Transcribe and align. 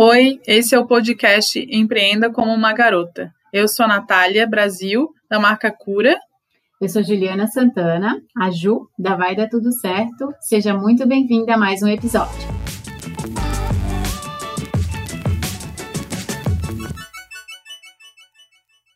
Oi, 0.00 0.40
esse 0.46 0.76
é 0.76 0.78
o 0.78 0.86
podcast 0.86 1.58
Empreenda 1.58 2.30
como 2.30 2.52
uma 2.52 2.72
Garota. 2.72 3.34
Eu 3.52 3.66
sou 3.66 3.84
a 3.84 3.88
Natália 3.88 4.46
Brasil, 4.46 5.12
da 5.28 5.40
marca 5.40 5.72
Cura. 5.72 6.16
Eu 6.80 6.88
sou 6.88 7.02
Juliana 7.02 7.48
Santana, 7.48 8.22
a 8.36 8.48
Ju, 8.48 8.88
da 8.96 9.16
Vai 9.16 9.34
Dar 9.34 9.48
Tudo 9.48 9.72
Certo. 9.72 10.32
Seja 10.40 10.72
muito 10.72 11.04
bem-vinda 11.04 11.54
a 11.54 11.58
mais 11.58 11.82
um 11.82 11.88
episódio. 11.88 12.32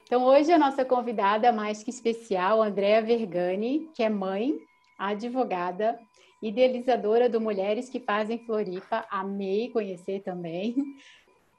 Então, 0.06 0.22
hoje 0.22 0.52
a 0.52 0.58
nossa 0.58 0.84
convidada 0.84 1.50
mais 1.50 1.82
que 1.82 1.90
especial, 1.90 2.62
Andréa 2.62 3.02
Vergani, 3.02 3.88
que 3.92 4.04
é 4.04 4.08
mãe, 4.08 4.52
advogada, 4.96 5.98
idealizadora 6.42 7.28
do 7.28 7.40
Mulheres 7.40 7.88
que 7.88 8.00
Fazem 8.00 8.38
Floripa, 8.44 9.06
amei 9.08 9.70
conhecer 9.70 10.20
também. 10.20 10.74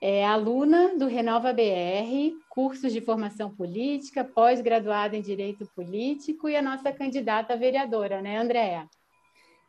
É 0.01 0.25
aluna 0.25 0.97
do 0.97 1.07
Renova 1.07 1.53
BR, 1.53 2.35
cursos 2.49 2.91
de 2.91 2.99
formação 2.99 3.49
política, 3.49 4.21
pós-graduada 4.21 5.15
em 5.15 5.21
Direito 5.21 5.65
Político 5.73 6.49
e 6.49 6.57
a 6.57 6.61
nossa 6.61 6.91
candidata 6.91 7.55
vereadora, 7.55 8.21
né, 8.21 8.37
Andréa? 8.37 8.89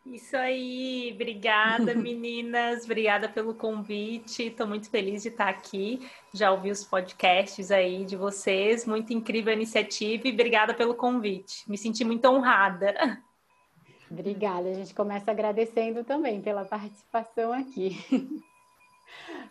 Isso 0.04 0.36
aí, 0.36 1.12
obrigada 1.14 1.94
meninas, 1.94 2.84
obrigada 2.84 3.28
pelo 3.28 3.54
convite. 3.54 4.48
Estou 4.48 4.66
muito 4.66 4.90
feliz 4.90 5.22
de 5.22 5.28
estar 5.28 5.48
aqui. 5.48 6.00
Já 6.32 6.50
ouvi 6.50 6.70
os 6.70 6.84
podcasts 6.84 7.70
aí 7.70 8.04
de 8.04 8.16
vocês, 8.16 8.84
muito 8.84 9.12
incrível 9.12 9.52
a 9.52 9.56
iniciativa 9.56 10.28
e 10.28 10.32
obrigada 10.32 10.74
pelo 10.74 10.94
convite. 10.94 11.62
Me 11.70 11.78
senti 11.78 12.04
muito 12.04 12.26
honrada. 12.26 12.92
Obrigada. 14.14 14.70
A 14.70 14.74
gente 14.74 14.94
começa 14.94 15.32
agradecendo 15.32 16.04
também 16.04 16.40
pela 16.40 16.64
participação 16.64 17.52
aqui. 17.52 17.98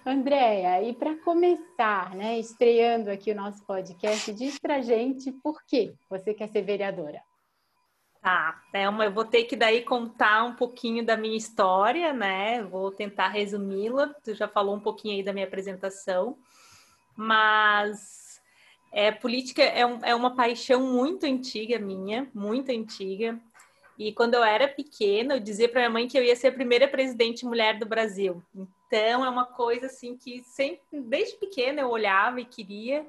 Andréia, 0.05 0.81
e 0.81 0.93
para 0.93 1.15
começar, 1.17 2.15
né, 2.15 2.39
estreando 2.39 3.09
aqui 3.09 3.31
o 3.31 3.35
nosso 3.35 3.63
podcast, 3.65 4.33
diz 4.33 4.57
para 4.57 4.81
gente 4.81 5.31
por 5.31 5.63
que 5.65 5.93
você 6.09 6.33
quer 6.33 6.47
ser 6.47 6.61
vereadora. 6.61 7.21
Tá, 8.21 8.61
Thelma, 8.71 9.03
eu 9.03 9.11
vou 9.11 9.25
ter 9.25 9.43
que 9.43 9.55
daí 9.57 9.81
contar 9.81 10.45
um 10.45 10.55
pouquinho 10.55 11.05
da 11.05 11.17
minha 11.17 11.37
história, 11.37 12.13
né? 12.13 12.63
Vou 12.63 12.89
tentar 12.89 13.27
resumi-la. 13.27 14.07
Tu 14.23 14.33
já 14.33 14.47
falou 14.47 14.75
um 14.75 14.79
pouquinho 14.79 15.15
aí 15.15 15.23
da 15.23 15.33
minha 15.33 15.45
apresentação, 15.45 16.37
mas 17.17 18.41
é, 18.93 19.11
política 19.11 19.61
é, 19.61 19.85
um, 19.85 19.99
é 20.03 20.15
uma 20.15 20.37
paixão 20.37 20.87
muito 20.89 21.25
antiga 21.25 21.77
minha, 21.79 22.29
muito 22.33 22.71
antiga. 22.71 23.37
E 23.97 24.11
quando 24.11 24.33
eu 24.33 24.43
era 24.43 24.67
pequena, 24.67 25.35
eu 25.35 25.39
dizia 25.39 25.69
para 25.69 25.81
minha 25.81 25.89
mãe 25.89 26.07
que 26.07 26.17
eu 26.17 26.23
ia 26.23 26.35
ser 26.35 26.47
a 26.47 26.53
primeira 26.53 26.87
presidente 26.87 27.45
mulher 27.45 27.77
do 27.77 27.85
Brasil. 27.85 28.41
Então 28.55 29.23
é 29.23 29.29
uma 29.29 29.45
coisa 29.45 29.85
assim 29.85 30.17
que 30.17 30.43
sempre, 30.43 31.01
desde 31.01 31.35
pequena 31.37 31.81
eu 31.81 31.89
olhava 31.89 32.41
e 32.41 32.45
queria, 32.45 33.05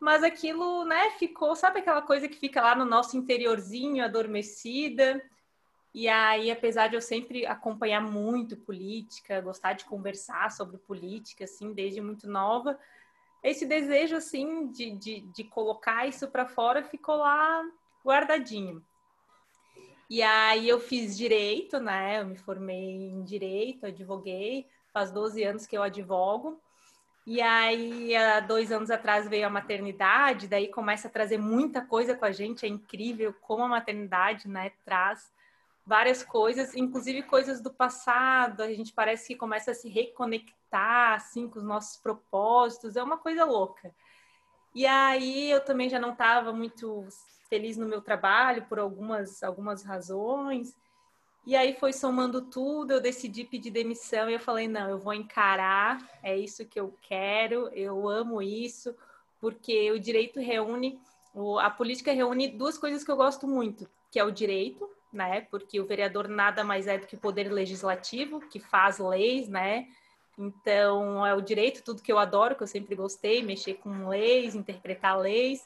mas 0.00 0.22
aquilo, 0.22 0.84
né, 0.84 1.10
ficou, 1.18 1.54
sabe 1.54 1.80
aquela 1.80 2.02
coisa 2.02 2.28
que 2.28 2.36
fica 2.36 2.60
lá 2.62 2.74
no 2.74 2.84
nosso 2.84 3.16
interiorzinho, 3.16 4.04
adormecida. 4.04 5.22
E 5.94 6.08
aí, 6.08 6.50
apesar 6.50 6.88
de 6.88 6.96
eu 6.96 7.00
sempre 7.00 7.46
acompanhar 7.46 8.02
muito 8.02 8.56
política, 8.56 9.40
gostar 9.40 9.72
de 9.72 9.86
conversar 9.86 10.50
sobre 10.50 10.76
política, 10.76 11.44
assim, 11.44 11.72
desde 11.72 12.02
muito 12.02 12.28
nova, 12.28 12.78
esse 13.42 13.64
desejo, 13.64 14.16
assim, 14.16 14.66
de, 14.68 14.90
de, 14.90 15.20
de 15.20 15.44
colocar 15.44 16.06
isso 16.06 16.28
para 16.28 16.46
fora 16.46 16.82
ficou 16.82 17.16
lá 17.16 17.64
guardadinho. 18.04 18.84
E 20.08 20.22
aí 20.22 20.68
eu 20.68 20.78
fiz 20.78 21.16
direito, 21.16 21.80
né? 21.80 22.20
Eu 22.20 22.26
me 22.26 22.36
formei 22.36 23.10
em 23.10 23.24
direito, 23.24 23.86
advoguei, 23.86 24.66
faz 24.92 25.10
12 25.10 25.42
anos 25.42 25.66
que 25.66 25.76
eu 25.76 25.82
advogo. 25.82 26.60
E 27.26 27.42
aí, 27.42 28.14
há 28.14 28.38
dois 28.38 28.70
anos 28.70 28.88
atrás 28.88 29.28
veio 29.28 29.48
a 29.48 29.50
maternidade, 29.50 30.46
daí 30.46 30.68
começa 30.68 31.08
a 31.08 31.10
trazer 31.10 31.38
muita 31.38 31.84
coisa 31.84 32.14
com 32.14 32.24
a 32.24 32.30
gente. 32.30 32.64
É 32.64 32.68
incrível 32.68 33.34
como 33.40 33.64
a 33.64 33.68
maternidade, 33.68 34.46
né, 34.46 34.70
traz 34.84 35.32
várias 35.84 36.22
coisas, 36.22 36.76
inclusive 36.76 37.24
coisas 37.24 37.60
do 37.60 37.72
passado. 37.72 38.62
A 38.62 38.72
gente 38.72 38.92
parece 38.92 39.26
que 39.26 39.34
começa 39.34 39.72
a 39.72 39.74
se 39.74 39.88
reconectar, 39.88 41.14
assim, 41.14 41.48
com 41.48 41.58
os 41.58 41.64
nossos 41.64 41.96
propósitos. 41.96 42.94
É 42.94 43.02
uma 43.02 43.18
coisa 43.18 43.44
louca. 43.44 43.92
E 44.72 44.86
aí, 44.86 45.50
eu 45.50 45.64
também 45.64 45.88
já 45.88 45.98
não 45.98 46.12
estava 46.12 46.52
muito 46.52 47.08
feliz 47.48 47.76
no 47.76 47.86
meu 47.86 48.00
trabalho 48.00 48.66
por 48.68 48.78
algumas, 48.78 49.42
algumas 49.42 49.82
razões. 49.82 50.76
E 51.46 51.54
aí 51.54 51.74
foi 51.74 51.92
somando 51.92 52.42
tudo, 52.42 52.92
eu 52.92 53.00
decidi 53.00 53.44
pedir 53.44 53.70
demissão 53.70 54.28
e 54.28 54.34
eu 54.34 54.40
falei, 54.40 54.66
não, 54.66 54.90
eu 54.90 54.98
vou 54.98 55.14
encarar, 55.14 56.04
é 56.20 56.36
isso 56.36 56.66
que 56.66 56.78
eu 56.78 56.92
quero, 57.02 57.68
eu 57.68 58.08
amo 58.08 58.42
isso, 58.42 58.92
porque 59.40 59.92
o 59.92 60.00
direito 60.00 60.40
reúne, 60.40 61.00
a 61.60 61.70
política 61.70 62.12
reúne 62.12 62.48
duas 62.48 62.76
coisas 62.76 63.04
que 63.04 63.10
eu 63.10 63.16
gosto 63.16 63.46
muito, 63.46 63.88
que 64.10 64.18
é 64.18 64.24
o 64.24 64.32
direito, 64.32 64.90
né? 65.12 65.42
Porque 65.42 65.78
o 65.78 65.86
vereador 65.86 66.26
nada 66.26 66.64
mais 66.64 66.88
é 66.88 66.98
do 66.98 67.06
que 67.06 67.14
o 67.14 67.20
poder 67.20 67.52
legislativo, 67.52 68.40
que 68.40 68.58
faz 68.58 68.98
leis, 68.98 69.48
né? 69.48 69.86
Então, 70.36 71.24
é 71.24 71.32
o 71.32 71.40
direito, 71.40 71.84
tudo 71.84 72.02
que 72.02 72.10
eu 72.10 72.18
adoro, 72.18 72.56
que 72.56 72.62
eu 72.64 72.66
sempre 72.66 72.96
gostei, 72.96 73.40
mexer 73.40 73.74
com 73.74 74.08
leis, 74.08 74.56
interpretar 74.56 75.16
leis 75.16 75.64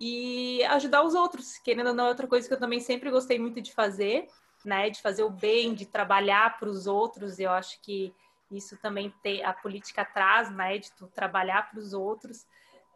e 0.00 0.62
ajudar 0.64 1.02
os 1.02 1.14
outros, 1.14 1.58
querendo 1.58 1.88
ou 1.88 1.94
não, 1.94 2.06
é 2.06 2.08
outra 2.08 2.26
coisa 2.26 2.46
que 2.46 2.54
eu 2.54 2.58
também 2.58 2.80
sempre 2.80 3.10
gostei 3.10 3.38
muito 3.38 3.60
de 3.60 3.72
fazer, 3.72 4.28
né? 4.64 4.90
De 4.90 5.00
fazer 5.00 5.24
o 5.24 5.30
bem, 5.30 5.74
de 5.74 5.86
trabalhar 5.86 6.58
para 6.58 6.68
os 6.68 6.86
outros. 6.86 7.38
Eu 7.38 7.50
acho 7.50 7.80
que 7.80 8.14
isso 8.50 8.76
também 8.76 9.12
tem, 9.22 9.44
a 9.44 9.52
política 9.52 10.04
traz, 10.04 10.50
né? 10.50 10.78
De 10.78 10.90
trabalhar 11.14 11.70
para 11.70 11.80
os 11.80 11.92
outros. 11.92 12.46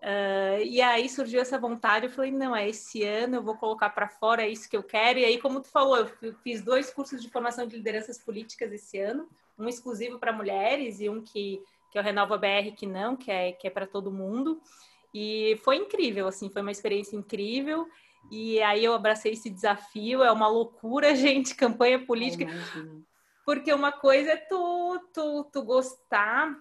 Uh, 0.02 0.62
e 0.64 0.82
aí 0.82 1.08
surgiu 1.08 1.40
essa 1.40 1.56
vontade, 1.56 2.06
eu 2.06 2.10
falei, 2.10 2.32
não, 2.32 2.56
é 2.56 2.68
esse 2.68 3.04
ano, 3.04 3.36
eu 3.36 3.42
vou 3.42 3.56
colocar 3.56 3.88
para 3.90 4.08
fora, 4.08 4.42
é 4.42 4.48
isso 4.48 4.68
que 4.68 4.76
eu 4.76 4.82
quero. 4.82 5.20
E 5.20 5.24
aí, 5.24 5.38
como 5.38 5.60
tu 5.60 5.68
falou, 5.68 6.08
eu 6.20 6.34
fiz 6.42 6.60
dois 6.60 6.92
cursos 6.92 7.22
de 7.22 7.30
formação 7.30 7.66
de 7.66 7.76
lideranças 7.76 8.18
políticas 8.18 8.72
esse 8.72 8.98
ano, 8.98 9.28
um 9.56 9.68
exclusivo 9.68 10.18
para 10.18 10.32
mulheres 10.32 11.00
e 11.00 11.08
um 11.08 11.22
que, 11.22 11.62
que 11.90 11.98
é 11.98 12.00
o 12.00 12.04
Renova 12.04 12.36
BR, 12.36 12.72
que 12.76 12.84
não, 12.84 13.16
que 13.16 13.30
é, 13.30 13.52
que 13.52 13.68
é 13.68 13.70
para 13.70 13.86
todo 13.86 14.10
mundo. 14.10 14.60
E 15.14 15.60
foi 15.62 15.76
incrível, 15.76 16.26
assim, 16.26 16.48
foi 16.48 16.62
uma 16.62 16.70
experiência 16.70 17.16
incrível. 17.16 17.86
E 18.30 18.62
aí 18.62 18.84
eu 18.84 18.94
abracei 18.94 19.32
esse 19.32 19.50
desafio, 19.50 20.22
é 20.22 20.32
uma 20.32 20.48
loucura, 20.48 21.14
gente, 21.16 21.54
campanha 21.54 22.04
política. 22.04 22.46
Porque 23.44 23.72
uma 23.72 23.92
coisa 23.92 24.32
é 24.32 24.36
tu, 24.36 25.00
tu, 25.12 25.44
tu 25.52 25.62
gostar 25.62 26.56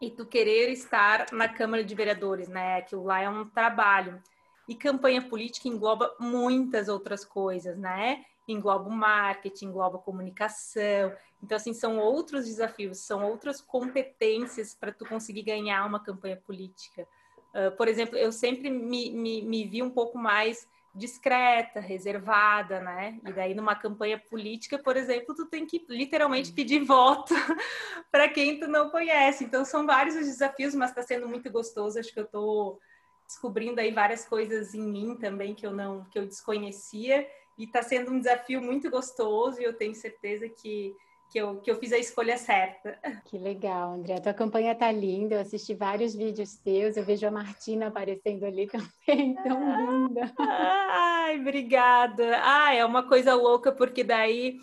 e 0.00 0.10
tu 0.10 0.24
querer 0.26 0.70
estar 0.70 1.26
na 1.32 1.48
Câmara 1.48 1.82
de 1.82 1.94
Vereadores, 1.94 2.48
né? 2.48 2.76
Aquilo 2.76 3.04
lá 3.04 3.20
é 3.20 3.28
um 3.28 3.48
trabalho. 3.48 4.22
E 4.68 4.74
campanha 4.74 5.20
política 5.20 5.68
engloba 5.68 6.14
muitas 6.18 6.88
outras 6.88 7.24
coisas, 7.24 7.76
né? 7.76 8.24
Engloba 8.46 8.88
o 8.88 8.92
marketing, 8.92 9.66
engloba 9.66 9.98
a 9.98 10.00
comunicação. 10.00 11.12
Então, 11.42 11.56
assim, 11.56 11.74
são 11.74 11.98
outros 11.98 12.46
desafios, 12.46 12.98
são 12.98 13.24
outras 13.24 13.60
competências 13.60 14.74
para 14.74 14.92
tu 14.92 15.04
conseguir 15.04 15.42
ganhar 15.42 15.84
uma 15.86 16.00
campanha 16.00 16.36
política. 16.36 17.06
Uh, 17.54 17.74
por 17.76 17.86
exemplo, 17.86 18.18
eu 18.18 18.32
sempre 18.32 18.68
me, 18.68 19.10
me, 19.10 19.42
me 19.42 19.64
vi 19.64 19.82
um 19.82 19.90
pouco 19.90 20.18
mais 20.18 20.68
discreta, 20.94 21.80
reservada, 21.80 22.80
né? 22.80 23.18
E 23.26 23.32
daí 23.32 23.54
numa 23.54 23.74
campanha 23.74 24.18
política, 24.18 24.78
por 24.78 24.96
exemplo, 24.96 25.34
tu 25.34 25.46
tem 25.46 25.66
que 25.66 25.84
literalmente 25.88 26.52
pedir 26.52 26.84
voto 26.84 27.34
para 28.12 28.28
quem 28.28 28.60
tu 28.60 28.68
não 28.68 28.90
conhece. 28.90 29.44
Então 29.44 29.64
são 29.64 29.86
vários 29.86 30.14
os 30.14 30.26
desafios, 30.26 30.74
mas 30.74 30.90
está 30.90 31.02
sendo 31.02 31.28
muito 31.28 31.50
gostoso. 31.50 31.98
Acho 31.98 32.12
que 32.12 32.20
eu 32.20 32.24
estou 32.24 32.80
descobrindo 33.26 33.80
aí 33.80 33.90
várias 33.90 34.24
coisas 34.24 34.74
em 34.74 34.82
mim 34.82 35.16
também 35.16 35.54
que 35.54 35.66
eu 35.66 35.72
não 35.72 36.04
que 36.04 36.18
eu 36.18 36.26
desconhecia 36.26 37.26
e 37.58 37.64
está 37.64 37.82
sendo 37.82 38.12
um 38.12 38.18
desafio 38.18 38.60
muito 38.60 38.90
gostoso 38.90 39.60
e 39.60 39.64
eu 39.64 39.72
tenho 39.72 39.94
certeza 39.94 40.48
que 40.48 40.94
que 41.34 41.40
eu, 41.40 41.56
que 41.56 41.68
eu 41.68 41.80
fiz 41.80 41.92
a 41.92 41.98
escolha 41.98 42.38
certa. 42.38 42.96
Que 43.26 43.36
legal, 43.36 43.94
André. 43.94 44.14
A 44.14 44.20
tua 44.20 44.32
campanha 44.32 44.72
tá 44.72 44.92
linda. 44.92 45.34
Eu 45.34 45.40
assisti 45.40 45.74
vários 45.74 46.14
vídeos 46.14 46.54
teus. 46.58 46.96
Eu 46.96 47.04
vejo 47.04 47.26
a 47.26 47.30
Martina 47.30 47.88
aparecendo 47.88 48.44
ali 48.44 48.68
também, 48.70 49.34
tão 49.42 50.06
linda. 50.06 50.32
Ai, 50.38 51.40
obrigada. 51.40 52.40
Ah, 52.40 52.72
é 52.72 52.84
uma 52.84 53.08
coisa 53.08 53.34
louca, 53.34 53.72
porque 53.72 54.04
daí 54.04 54.58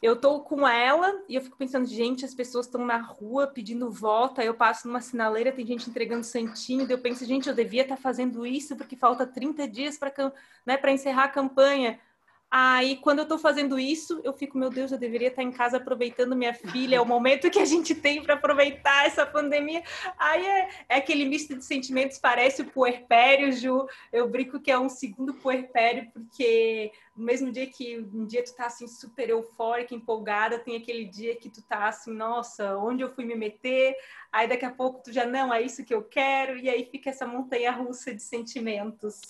eu 0.00 0.14
tô 0.14 0.38
com 0.38 0.68
ela 0.68 1.20
e 1.28 1.34
eu 1.34 1.40
fico 1.40 1.56
pensando, 1.56 1.86
gente, 1.86 2.24
as 2.24 2.34
pessoas 2.34 2.66
estão 2.66 2.86
na 2.86 2.98
rua 2.98 3.48
pedindo 3.48 3.90
voto, 3.90 4.40
aí 4.40 4.46
eu 4.46 4.54
passo 4.54 4.86
numa 4.86 5.00
sinaleira, 5.00 5.50
tem 5.50 5.66
gente 5.66 5.90
entregando 5.90 6.22
santinho, 6.22 6.86
eu 6.88 6.98
penso, 6.98 7.24
gente, 7.24 7.48
eu 7.48 7.54
devia 7.54 7.82
estar 7.82 7.96
tá 7.96 8.00
fazendo 8.00 8.46
isso 8.46 8.76
porque 8.76 8.94
falta 8.94 9.26
30 9.26 9.66
dias 9.66 9.98
para 9.98 10.12
né, 10.64 10.78
encerrar 10.92 11.24
a 11.24 11.28
campanha. 11.28 11.98
Aí, 12.56 12.98
quando 12.98 13.18
eu 13.18 13.26
tô 13.26 13.36
fazendo 13.36 13.76
isso, 13.80 14.20
eu 14.22 14.32
fico, 14.32 14.56
meu 14.56 14.70
Deus, 14.70 14.92
eu 14.92 14.96
deveria 14.96 15.26
estar 15.26 15.42
em 15.42 15.50
casa 15.50 15.78
aproveitando 15.78 16.36
minha 16.36 16.54
filha, 16.54 16.94
é 16.94 17.00
o 17.00 17.04
momento 17.04 17.50
que 17.50 17.58
a 17.58 17.64
gente 17.64 17.96
tem 17.96 18.22
para 18.22 18.34
aproveitar 18.34 19.06
essa 19.06 19.26
pandemia. 19.26 19.82
Aí 20.16 20.46
é, 20.46 20.68
é, 20.88 20.96
aquele 20.98 21.24
misto 21.24 21.56
de 21.56 21.64
sentimentos, 21.64 22.16
parece 22.16 22.62
o 22.62 22.70
puerpério, 22.70 23.50
Ju. 23.50 23.88
Eu 24.12 24.28
brinco 24.28 24.60
que 24.60 24.70
é 24.70 24.78
um 24.78 24.88
segundo 24.88 25.34
puerpério, 25.34 26.08
porque 26.12 26.92
no 27.16 27.24
mesmo 27.24 27.50
dia 27.50 27.66
que 27.66 27.98
um 27.98 28.24
dia 28.24 28.44
tu 28.44 28.54
tá 28.54 28.66
assim 28.66 28.86
super 28.86 29.28
eufórica, 29.28 29.92
empolgada, 29.92 30.56
tem 30.56 30.76
aquele 30.76 31.06
dia 31.06 31.34
que 31.34 31.50
tu 31.50 31.60
tá 31.60 31.88
assim, 31.88 32.12
nossa, 32.12 32.76
onde 32.76 33.02
eu 33.02 33.10
fui 33.10 33.24
me 33.24 33.34
meter? 33.34 33.96
Aí 34.30 34.46
daqui 34.46 34.64
a 34.64 34.70
pouco 34.70 35.02
tu 35.02 35.12
já, 35.12 35.26
não, 35.26 35.52
é 35.52 35.60
isso 35.60 35.84
que 35.84 35.92
eu 35.92 36.04
quero, 36.04 36.56
e 36.56 36.70
aí 36.70 36.84
fica 36.84 37.10
essa 37.10 37.26
montanha 37.26 37.72
russa 37.72 38.14
de 38.14 38.22
sentimentos. 38.22 39.20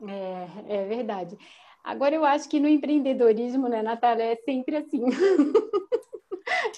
É, 0.00 0.76
é 0.76 0.86
verdade. 0.86 1.36
Agora, 1.84 2.14
eu 2.14 2.24
acho 2.24 2.48
que 2.48 2.58
no 2.58 2.66
empreendedorismo, 2.66 3.68
né, 3.68 3.82
Natália, 3.82 4.32
é 4.32 4.36
sempre 4.36 4.76
assim. 4.76 5.04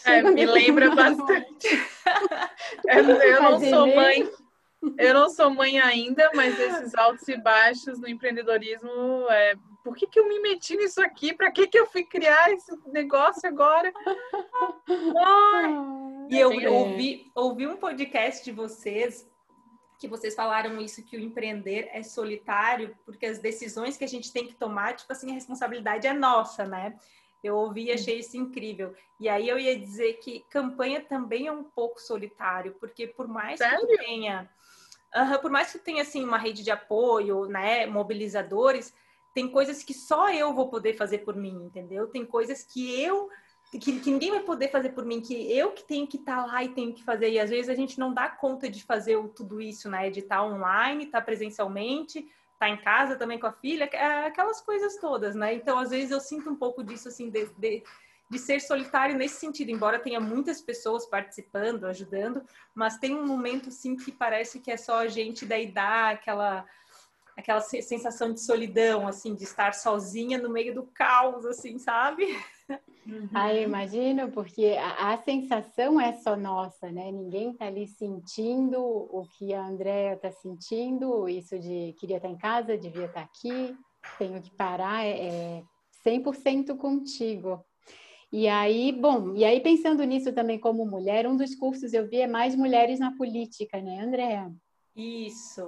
É, 0.05 0.23
me 0.23 0.47
lembra 0.47 0.95
bastante. 0.95 1.67
eu, 2.87 3.05
eu 3.05 3.43
não 3.43 3.59
sou 3.59 3.87
mãe, 3.95 4.31
eu 4.97 5.15
não 5.15 5.29
sou 5.29 5.51
mãe 5.51 5.81
ainda, 5.81 6.31
mas 6.35 6.59
esses 6.59 6.95
altos 6.95 7.27
e 7.27 7.37
baixos 7.37 7.99
no 7.99 8.09
empreendedorismo, 8.09 9.27
é, 9.29 9.57
por 9.83 9.97
que, 9.97 10.07
que 10.07 10.21
eu 10.21 10.29
me 10.29 10.39
meti 10.39 10.77
nisso 10.77 11.03
aqui? 11.03 11.35
Para 11.35 11.51
que, 11.51 11.67
que 11.67 11.79
eu 11.79 11.87
fui 11.87 12.05
criar 12.05 12.53
esse 12.53 12.71
negócio 12.87 13.49
agora? 13.49 13.93
Ai. 14.89 15.75
E 16.31 16.39
eu 16.39 16.73
ouvi, 16.73 17.31
ouvi 17.35 17.67
um 17.67 17.77
podcast 17.77 18.45
de 18.45 18.53
vocês 18.53 19.29
que 19.99 20.09
vocês 20.09 20.35
falaram 20.35 20.81
isso 20.81 21.03
que 21.03 21.17
o 21.17 21.21
empreender 21.21 21.89
é 21.93 22.03
solitário, 22.03 22.97
porque 23.05 23.27
as 23.27 23.39
decisões 23.39 23.97
que 23.97 24.05
a 24.05 24.09
gente 24.09 24.33
tem 24.33 24.47
que 24.47 24.55
tomar, 24.55 24.95
tipo 24.95 25.13
assim, 25.13 25.31
a 25.31 25.35
responsabilidade 25.35 26.07
é 26.07 26.13
nossa, 26.13 26.65
né? 26.65 26.99
Eu 27.43 27.57
ouvi 27.57 27.85
e 27.85 27.93
achei 27.93 28.19
isso 28.19 28.37
incrível. 28.37 28.95
E 29.21 29.29
aí 29.29 29.49
eu 29.49 29.59
ia 29.59 29.79
dizer 29.79 30.15
que 30.15 30.45
campanha 30.51 31.01
também 31.01 31.47
é 31.47 31.53
um 31.53 31.65
pouco 31.65 32.01
solitário, 32.01 32.75
porque 32.81 33.07
por 33.07 33.29
mais 33.29 33.59
Sério? 33.59 33.87
que 33.87 33.99
tenha, 33.99 34.51
uh, 35.15 35.41
por 35.41 35.51
mais 35.51 35.73
que 35.73 35.79
tenha 35.79 36.03
assim 36.03 36.25
uma 36.25 36.39
rede 36.39 36.63
de 36.63 36.71
apoio, 36.71 37.47
né, 37.47 37.87
mobilizadores, 37.87 38.93
tem 39.35 39.49
coisas 39.49 39.83
que 39.83 39.95
só 39.95 40.33
eu 40.33 40.55
vou 40.55 40.69
poder 40.69 40.95
fazer 40.95 41.19
por 41.19 41.37
mim, 41.37 41.65
entendeu? 41.67 42.09
Tem 42.09 42.25
coisas 42.25 42.63
que 42.63 43.01
eu 43.01 43.29
que, 43.71 43.79
que, 44.01 44.11
ninguém 44.11 44.31
vai 44.31 44.41
poder 44.41 44.69
fazer 44.69 44.91
por 44.91 45.05
mim, 45.05 45.21
que 45.21 45.35
eu 45.53 45.73
que 45.73 45.83
tenho 45.83 46.07
que 46.07 46.17
estar 46.17 46.37
tá 46.37 46.47
lá 46.47 46.65
e 46.65 46.69
tenho 46.69 46.95
que 46.95 47.03
fazer. 47.03 47.31
E 47.31 47.39
às 47.39 47.51
vezes 47.51 47.69
a 47.69 47.75
gente 47.75 47.99
não 47.99 48.15
dá 48.15 48.29
conta 48.29 48.69
de 48.69 48.83
fazer 48.83 49.19
tudo 49.35 49.61
isso, 49.61 49.91
né? 49.91 50.09
De 50.09 50.21
estar 50.21 50.37
tá 50.37 50.45
online, 50.45 51.05
estar 51.05 51.21
tá 51.21 51.25
presencialmente, 51.25 52.21
estar 52.21 52.31
tá 52.59 52.69
em 52.69 52.77
casa 52.77 53.17
também 53.17 53.39
com 53.39 53.47
a 53.47 53.53
filha, 53.53 53.89
é, 53.93 54.27
aquelas 54.27 54.61
coisas 54.61 54.97
todas, 54.99 55.35
né? 55.35 55.55
Então, 55.55 55.79
às 55.79 55.91
vezes 55.91 56.11
eu 56.11 56.21
sinto 56.21 56.49
um 56.49 56.57
pouco 56.57 56.85
disso, 56.85 57.09
assim, 57.09 57.29
de, 57.29 57.47
de, 57.59 57.83
de 58.31 58.39
ser 58.39 58.61
solitário 58.61 59.17
nesse 59.17 59.41
sentido, 59.41 59.71
embora 59.71 59.99
tenha 59.99 60.21
muitas 60.21 60.61
pessoas 60.61 61.05
participando, 61.05 61.87
ajudando, 61.87 62.43
mas 62.75 62.99
tem 62.99 63.17
um 63.17 63.27
momento, 63.27 63.69
assim, 63.69 63.97
que 63.97 64.13
parece 64.13 64.61
que 64.61 64.71
é 64.71 64.77
só 64.77 65.01
a 65.01 65.09
gente 65.09 65.45
daí 65.45 65.67
dar 65.67 66.15
aquela 66.15 66.65
aquela 67.37 67.61
sensação 67.61 68.33
de 68.33 68.41
solidão, 68.41 69.07
assim, 69.07 69.35
de 69.35 69.45
estar 69.45 69.75
sozinha 69.75 70.39
no 70.39 70.49
meio 70.49 70.75
do 70.75 70.85
caos, 70.85 71.45
assim, 71.45 71.79
sabe? 71.79 72.27
Uhum. 73.09 73.29
Ah, 73.33 73.55
eu 73.55 73.63
imagino, 73.63 74.33
porque 74.33 74.77
a, 74.79 75.13
a, 75.13 75.19
sensação 75.19 76.01
é 76.01 76.13
só 76.15 76.37
nossa, 76.37 76.91
né? 76.91 77.13
Ninguém 77.13 77.55
tá 77.55 77.67
ali 77.67 77.87
sentindo 77.87 78.81
o 78.81 79.25
que 79.39 79.55
a 79.55 79.65
Andrea 79.65 80.17
tá 80.17 80.33
sentindo, 80.33 81.29
isso 81.29 81.57
de 81.57 81.95
queria 82.01 82.17
estar 82.17 82.29
tá 82.29 82.35
em 82.35 82.37
casa, 82.37 82.77
devia 82.77 83.07
estar 83.07 83.21
tá 83.21 83.31
aqui, 83.33 83.77
tenho 84.19 84.43
que 84.43 84.51
parar, 84.51 85.05
é, 85.05 85.61
é 85.61 85.63
100% 86.05 86.77
contigo. 86.77 87.65
E 88.33 88.49
aí, 88.49 88.91
bom, 88.91 89.37
e 89.37 89.45
aí 89.45 89.61
pensando 89.61 90.03
nisso 90.03 90.33
também 90.33 90.59
como 90.59 90.85
mulher, 90.85 91.29
um 91.29 91.37
dos 91.37 91.55
cursos 91.55 91.93
eu 91.93 92.09
vi 92.09 92.23
é 92.23 92.27
mais 92.27 92.57
mulheres 92.57 92.99
na 92.99 93.17
política, 93.17 93.81
né, 93.81 94.01
Andréa? 94.01 94.53
Isso. 94.97 95.63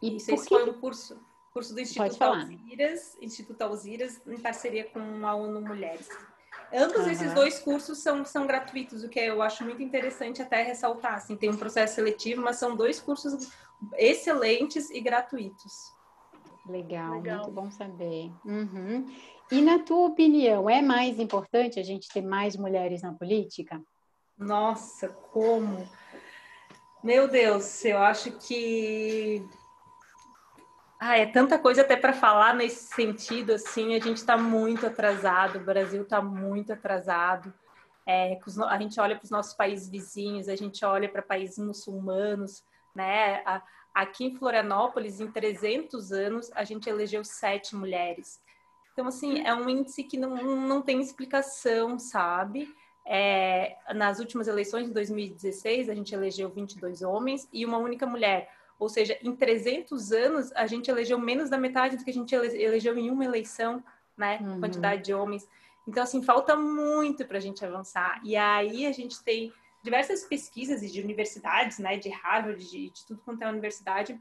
E 0.00 0.16
Isso, 0.16 0.30
esse 0.30 0.48
que... 0.48 0.54
foi 0.54 0.70
um 0.70 0.80
curso, 0.80 1.20
curso 1.52 1.74
do 1.74 1.80
Instituto 1.80 2.22
Alziras, 2.22 3.16
Instituto 3.20 3.62
Alziras, 3.62 4.20
em 4.26 4.38
parceria 4.38 4.84
com 4.84 5.26
a 5.26 5.34
ONU 5.34 5.60
Mulheres. 5.60 6.08
Ambos 6.72 7.04
uhum. 7.04 7.10
esses 7.10 7.34
dois 7.34 7.58
cursos 7.58 7.98
são, 7.98 8.24
são 8.24 8.46
gratuitos, 8.46 9.02
o 9.02 9.08
que 9.08 9.18
eu 9.18 9.42
acho 9.42 9.64
muito 9.64 9.82
interessante 9.82 10.40
até 10.40 10.62
ressaltar. 10.62 11.14
Assim, 11.14 11.36
tem 11.36 11.50
um 11.50 11.56
processo 11.56 11.96
seletivo, 11.96 12.42
mas 12.42 12.56
são 12.56 12.76
dois 12.76 13.00
cursos 13.00 13.50
excelentes 13.96 14.88
e 14.90 15.00
gratuitos. 15.00 15.72
Legal, 16.66 17.14
Legal. 17.14 17.38
muito 17.38 17.50
bom 17.50 17.70
saber. 17.70 18.30
Uhum. 18.44 19.06
E 19.50 19.60
na 19.60 19.80
tua 19.80 20.06
opinião, 20.06 20.70
é 20.70 20.80
mais 20.80 21.18
importante 21.18 21.80
a 21.80 21.82
gente 21.82 22.08
ter 22.08 22.22
mais 22.22 22.56
mulheres 22.56 23.02
na 23.02 23.12
política? 23.12 23.82
Nossa, 24.38 25.08
como? 25.08 25.88
Meu 27.02 27.26
Deus, 27.26 27.84
eu 27.84 27.98
acho 27.98 28.30
que 28.32 29.44
ah, 31.00 31.16
é 31.16 31.24
tanta 31.24 31.58
coisa 31.58 31.80
até 31.80 31.96
para 31.96 32.12
falar 32.12 32.54
nesse 32.54 32.94
sentido, 32.94 33.52
assim, 33.52 33.94
a 33.94 33.98
gente 33.98 34.18
está 34.18 34.36
muito 34.36 34.86
atrasado, 34.86 35.56
o 35.56 35.64
Brasil 35.64 36.02
está 36.02 36.20
muito 36.20 36.74
atrasado. 36.74 37.52
É, 38.06 38.38
a 38.68 38.78
gente 38.78 39.00
olha 39.00 39.16
para 39.16 39.24
os 39.24 39.30
nossos 39.30 39.54
países 39.54 39.88
vizinhos, 39.88 40.46
a 40.46 40.54
gente 40.54 40.84
olha 40.84 41.08
para 41.08 41.22
países 41.22 41.56
muçulmanos, 41.56 42.62
né? 42.94 43.42
Aqui 43.94 44.26
em 44.26 44.36
Florianópolis, 44.36 45.20
em 45.20 45.30
300 45.30 46.12
anos, 46.12 46.50
a 46.54 46.64
gente 46.64 46.90
elegeu 46.90 47.24
sete 47.24 47.74
mulheres. 47.74 48.38
Então, 48.92 49.06
assim, 49.06 49.40
é 49.46 49.54
um 49.54 49.70
índice 49.70 50.04
que 50.04 50.18
não, 50.18 50.36
não 50.36 50.82
tem 50.82 51.00
explicação, 51.00 51.98
sabe? 51.98 52.68
É, 53.06 53.74
nas 53.94 54.18
últimas 54.18 54.48
eleições 54.48 54.86
de 54.86 54.92
2016, 54.92 55.88
a 55.88 55.94
gente 55.94 56.14
elegeu 56.14 56.50
22 56.50 57.00
homens 57.00 57.48
e 57.50 57.64
uma 57.64 57.78
única 57.78 58.06
mulher. 58.06 58.59
Ou 58.80 58.88
seja, 58.88 59.16
em 59.22 59.36
300 59.36 60.10
anos, 60.10 60.50
a 60.54 60.66
gente 60.66 60.90
elegeu 60.90 61.18
menos 61.18 61.50
da 61.50 61.58
metade 61.58 61.98
do 61.98 62.04
que 62.04 62.10
a 62.10 62.14
gente 62.14 62.34
elegeu 62.34 62.96
em 62.96 63.10
uma 63.10 63.24
eleição, 63.24 63.84
né? 64.16 64.38
Uhum. 64.40 64.58
Quantidade 64.58 65.02
de 65.02 65.12
homens. 65.12 65.46
Então, 65.86 66.02
assim, 66.02 66.22
falta 66.22 66.56
muito 66.56 67.26
para 67.26 67.36
a 67.36 67.40
gente 67.40 67.62
avançar. 67.62 68.20
E 68.24 68.36
aí 68.36 68.86
a 68.86 68.92
gente 68.92 69.22
tem 69.22 69.52
diversas 69.82 70.24
pesquisas 70.24 70.80
de 70.80 71.00
universidades, 71.00 71.78
né? 71.78 71.98
De 71.98 72.08
Harvard, 72.08 72.64
de, 72.68 72.90
de 72.90 73.06
tudo 73.06 73.20
quanto 73.22 73.42
é 73.42 73.50
universidade, 73.50 74.18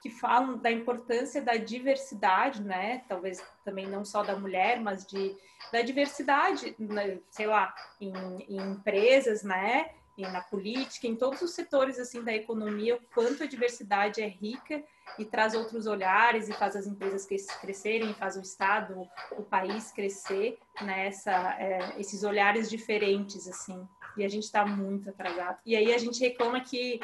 que 0.00 0.08
falam 0.08 0.56
da 0.56 0.70
importância 0.70 1.42
da 1.42 1.56
diversidade, 1.56 2.62
né? 2.62 3.02
Talvez 3.08 3.44
também 3.64 3.88
não 3.88 4.04
só 4.04 4.22
da 4.22 4.38
mulher, 4.38 4.80
mas 4.80 5.04
de 5.04 5.36
da 5.72 5.82
diversidade, 5.82 6.76
né? 6.78 7.18
sei 7.30 7.46
lá, 7.46 7.74
em, 8.00 8.12
em 8.48 8.56
empresas, 8.72 9.42
né? 9.42 9.90
E 10.16 10.22
na 10.22 10.40
política, 10.40 11.06
em 11.06 11.14
todos 11.14 11.42
os 11.42 11.52
setores 11.52 11.98
assim 11.98 12.22
da 12.22 12.34
economia, 12.34 12.96
o 12.96 13.00
quanto 13.14 13.42
a 13.42 13.46
diversidade 13.46 14.22
é 14.22 14.26
rica 14.26 14.82
e 15.18 15.24
traz 15.24 15.54
outros 15.54 15.86
olhares 15.86 16.48
e 16.48 16.52
faz 16.52 16.74
as 16.74 16.86
empresas 16.86 17.26
crescerem, 17.60 18.14
faz 18.14 18.36
o 18.36 18.40
estado, 18.40 19.08
o 19.32 19.42
país 19.42 19.92
crescer 19.92 20.58
né? 20.80 21.10
é, 21.58 22.00
esses 22.00 22.22
olhares 22.22 22.68
diferentes 22.68 23.46
assim. 23.46 23.86
E 24.16 24.24
a 24.24 24.28
gente 24.28 24.44
está 24.44 24.64
muito 24.64 25.10
atrasado. 25.10 25.58
E 25.64 25.76
aí 25.76 25.92
a 25.92 25.98
gente 25.98 26.20
reclama 26.20 26.60
que 26.60 27.00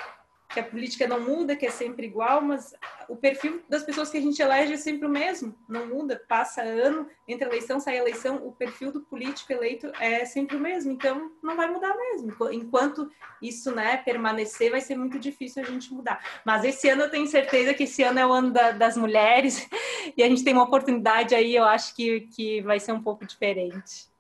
que 0.53 0.61
a 0.61 0.65
política 0.65 1.07
não 1.07 1.21
muda, 1.21 1.57
que 1.57 1.67
é 1.67 1.71
sempre 1.71 2.07
igual, 2.07 2.43
mas 2.43 2.75
o 3.09 3.17
perfil 3.17 3.63
das 3.69 3.83
pessoas 3.83 4.11
que 4.11 4.19
a 4.19 4.21
gente 4.21 4.41
elege 4.41 4.75
é 4.75 4.77
sempre 4.77 5.07
o 5.07 5.11
mesmo, 5.11 5.55
não 5.69 5.87
muda, 5.87 6.23
passa 6.29 6.63
ano, 6.63 7.09
entre 7.27 7.49
eleição, 7.49 7.81
sai 7.81 7.99
eleição, 7.99 8.37
o 8.47 8.53
perfil 8.53 8.93
do 8.93 9.01
político 9.01 9.53
eleito 9.53 9.91
é 9.99 10.25
sempre 10.25 10.57
o 10.57 10.61
mesmo, 10.61 10.93
então 10.93 11.33
não 11.43 11.57
vai 11.57 11.71
mudar 11.71 11.97
mesmo. 11.97 12.33
Enquanto 12.53 13.11
isso 13.41 13.75
né, 13.75 13.97
permanecer, 13.97 14.71
vai 14.71 14.81
ser 14.81 14.97
muito 14.97 15.19
difícil 15.19 15.63
a 15.63 15.67
gente 15.67 15.93
mudar. 15.93 16.23
Mas 16.45 16.65
esse 16.65 16.89
ano 16.89 17.03
eu 17.03 17.11
tenho 17.11 17.27
certeza 17.27 17.75
que 17.75 17.85
esse 17.85 18.03
ano 18.03 18.19
é 18.19 18.27
o 18.27 18.33
ano 18.33 18.51
da, 18.51 18.73
das 18.73 18.97
mulheres 18.97 19.69
e 20.17 20.23
a 20.23 20.29
gente 20.29 20.45
tem 20.45 20.53
uma 20.53 20.65
oportunidade 20.65 21.35
aí, 21.35 21.55
eu 21.55 21.65
acho 21.65 21.95
que, 21.95 22.23
que 22.33 22.61
vai 22.63 22.79
ser 22.79 22.93
um 22.93 23.03
pouco 23.03 23.25
diferente. 23.25 24.12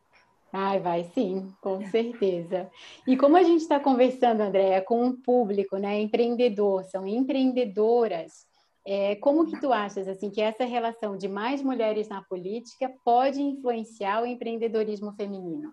Ai, 0.52 0.80
vai 0.80 1.04
sim, 1.14 1.50
com 1.62 1.82
certeza. 1.86 2.70
E 3.06 3.16
como 3.16 3.38
a 3.38 3.42
gente 3.42 3.62
está 3.62 3.80
conversando, 3.80 4.42
Andréia, 4.42 4.82
com 4.82 5.02
um 5.02 5.16
público, 5.16 5.78
né, 5.78 5.98
empreendedor, 5.98 6.84
são 6.84 7.06
empreendedoras, 7.06 8.46
é, 8.86 9.16
como 9.16 9.46
que 9.46 9.58
tu 9.58 9.72
achas 9.72 10.06
assim 10.06 10.28
que 10.28 10.42
essa 10.42 10.64
relação 10.64 11.16
de 11.16 11.26
mais 11.26 11.62
mulheres 11.62 12.08
na 12.08 12.20
política 12.22 12.92
pode 13.02 13.40
influenciar 13.40 14.22
o 14.22 14.26
empreendedorismo 14.26 15.12
feminino? 15.12 15.72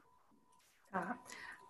Tá. 0.90 1.18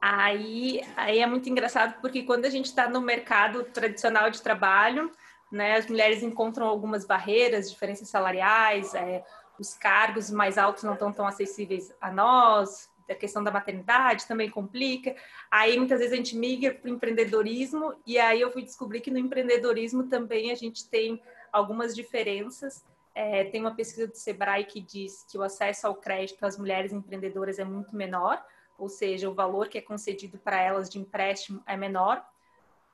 Aí, 0.01 0.81
aí 0.95 1.19
é 1.19 1.25
muito 1.25 1.49
engraçado 1.49 1.99
porque 2.01 2.23
quando 2.23 2.45
a 2.45 2.49
gente 2.49 2.65
está 2.65 2.87
no 2.87 3.01
mercado 3.01 3.63
tradicional 3.63 4.29
de 4.29 4.41
trabalho, 4.41 5.11
né, 5.51 5.77
as 5.77 5.87
mulheres 5.87 6.21
encontram 6.21 6.67
algumas 6.67 7.05
barreiras, 7.05 7.69
diferenças 7.71 8.07
salariais, 8.07 8.93
é, 8.93 9.23
os 9.59 9.73
cargos 9.73 10.29
mais 10.29 10.57
altos 10.57 10.83
não 10.83 10.93
estão 10.93 11.11
tão 11.11 11.25
acessíveis 11.25 11.93
a 11.99 12.11
nós, 12.11 12.88
a 13.09 13.15
questão 13.15 13.43
da 13.43 13.51
maternidade 13.51 14.27
também 14.27 14.49
complica. 14.49 15.15
Aí 15.49 15.77
muitas 15.77 15.99
vezes 15.99 16.13
a 16.13 16.17
gente 16.17 16.37
migra 16.37 16.73
para 16.73 16.89
o 16.89 16.93
empreendedorismo 16.93 17.95
e 18.05 18.17
aí 18.17 18.39
eu 18.39 18.51
fui 18.51 18.61
descobrir 18.61 19.01
que 19.01 19.11
no 19.11 19.17
empreendedorismo 19.17 20.03
também 20.07 20.51
a 20.51 20.55
gente 20.55 20.87
tem 20.87 21.21
algumas 21.51 21.95
diferenças 21.95 22.83
É, 23.15 23.43
tem 23.51 23.59
uma 23.59 23.75
pesquisa 23.75 24.07
do 24.07 24.15
Sebrae 24.15 24.63
que 24.63 24.79
diz 24.79 25.25
que 25.27 25.37
o 25.37 25.41
acesso 25.41 25.87
ao 25.87 25.95
crédito 25.95 26.45
às 26.45 26.57
mulheres 26.57 26.93
empreendedoras 26.93 27.59
é 27.59 27.65
muito 27.65 27.93
menor, 27.93 28.37
ou 28.77 28.87
seja, 28.87 29.27
o 29.27 29.33
valor 29.33 29.67
que 29.67 29.77
é 29.77 29.81
concedido 29.81 30.37
para 30.37 30.61
elas 30.61 30.87
de 30.89 30.99
empréstimo 30.99 31.61
é 31.65 31.75
menor. 31.75 32.23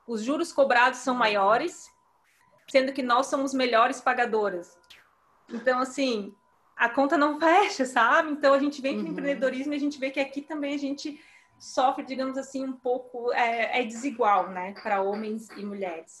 Os 0.04 0.22
juros 0.22 0.52
cobrados 0.52 1.00
são 1.00 1.14
maiores, 1.14 1.92
sendo 2.66 2.92
que 2.92 3.02
nós 3.02 3.26
somos 3.26 3.54
melhores 3.54 4.00
pagadoras. 4.00 4.76
Então, 5.48 5.78
assim, 5.78 6.34
a 6.76 6.88
conta 6.90 7.16
não 7.16 7.40
fecha, 7.40 7.86
sabe? 7.86 8.30
Então, 8.32 8.52
a 8.52 8.58
gente 8.58 8.82
vem 8.82 8.94
para 8.94 9.02
o 9.02 9.06
uhum. 9.06 9.12
empreendedorismo 9.12 9.72
e 9.72 9.76
a 9.76 9.80
gente 9.80 9.98
vê 9.98 10.10
que 10.10 10.20
aqui 10.20 10.42
também 10.42 10.74
a 10.74 10.78
gente 10.78 11.18
sofre, 11.58 12.04
digamos 12.04 12.36
assim, 12.36 12.64
um 12.64 12.72
pouco, 12.74 13.32
é, 13.32 13.80
é 13.80 13.84
desigual, 13.84 14.50
né, 14.50 14.74
para 14.82 15.00
homens 15.00 15.48
e 15.56 15.64
mulheres. 15.64 16.20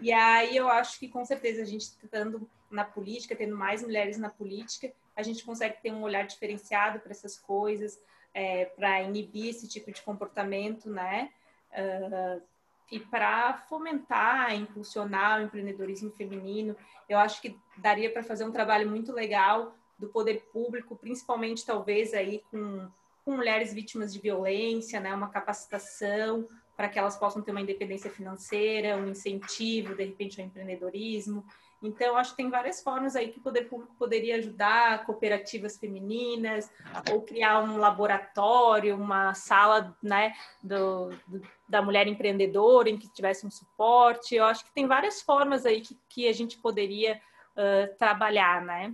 E 0.00 0.10
aí 0.10 0.56
eu 0.56 0.68
acho 0.68 0.98
que 0.98 1.08
com 1.08 1.24
certeza 1.24 1.62
a 1.62 1.66
gente 1.66 1.82
estando 1.82 2.48
na 2.70 2.84
política, 2.84 3.36
tendo 3.36 3.56
mais 3.56 3.82
mulheres 3.82 4.16
na 4.16 4.30
política, 4.30 4.90
a 5.14 5.22
gente 5.22 5.44
consegue 5.44 5.82
ter 5.82 5.92
um 5.92 6.02
olhar 6.02 6.26
diferenciado 6.26 7.00
para 7.00 7.10
essas 7.10 7.38
coisas, 7.38 8.00
é, 8.32 8.66
para 8.66 9.02
inibir 9.02 9.50
esse 9.50 9.66
tipo 9.66 9.90
de 9.90 10.00
comportamento, 10.02 10.88
né? 10.88 11.30
Uh, 11.72 12.42
e 12.90 12.98
para 12.98 13.54
fomentar, 13.68 14.54
impulsionar 14.54 15.40
o 15.40 15.44
empreendedorismo 15.44 16.10
feminino, 16.10 16.76
eu 17.08 17.18
acho 17.18 17.40
que 17.42 17.56
daria 17.76 18.10
para 18.10 18.22
fazer 18.22 18.44
um 18.44 18.52
trabalho 18.52 18.88
muito 18.88 19.12
legal 19.12 19.74
do 19.98 20.08
poder 20.08 20.48
público, 20.52 20.96
principalmente 20.96 21.66
talvez 21.66 22.14
aí 22.14 22.42
com, 22.50 22.88
com 23.24 23.32
mulheres 23.32 23.74
vítimas 23.74 24.12
de 24.12 24.20
violência, 24.20 25.00
né? 25.00 25.14
Uma 25.14 25.28
capacitação 25.28 26.46
para 26.76 26.88
que 26.88 26.98
elas 26.98 27.16
possam 27.16 27.42
ter 27.42 27.50
uma 27.50 27.60
independência 27.60 28.08
financeira, 28.08 28.96
um 28.96 29.08
incentivo, 29.08 29.96
de 29.96 30.04
repente, 30.04 30.40
ao 30.40 30.46
empreendedorismo. 30.46 31.44
Então, 31.82 32.16
acho 32.16 32.32
que 32.32 32.38
tem 32.38 32.50
várias 32.50 32.82
formas 32.82 33.14
aí 33.14 33.28
que 33.28 33.38
o 33.38 33.42
poder 33.42 33.68
público 33.68 33.94
poderia 33.96 34.36
ajudar, 34.36 35.06
cooperativas 35.06 35.78
femininas, 35.78 36.70
ou 37.12 37.22
criar 37.22 37.62
um 37.62 37.78
laboratório, 37.78 38.96
uma 38.96 39.32
sala 39.34 39.96
né, 40.02 40.34
do, 40.62 41.10
do, 41.28 41.40
da 41.68 41.80
mulher 41.80 42.08
empreendedora 42.08 42.90
em 42.90 42.98
que 42.98 43.08
tivesse 43.08 43.46
um 43.46 43.50
suporte. 43.50 44.34
Eu 44.34 44.44
acho 44.44 44.64
que 44.64 44.72
tem 44.72 44.88
várias 44.88 45.22
formas 45.22 45.64
aí 45.64 45.80
que, 45.80 45.96
que 46.08 46.28
a 46.28 46.32
gente 46.32 46.58
poderia 46.58 47.20
uh, 47.54 47.96
trabalhar, 47.96 48.60
né? 48.62 48.92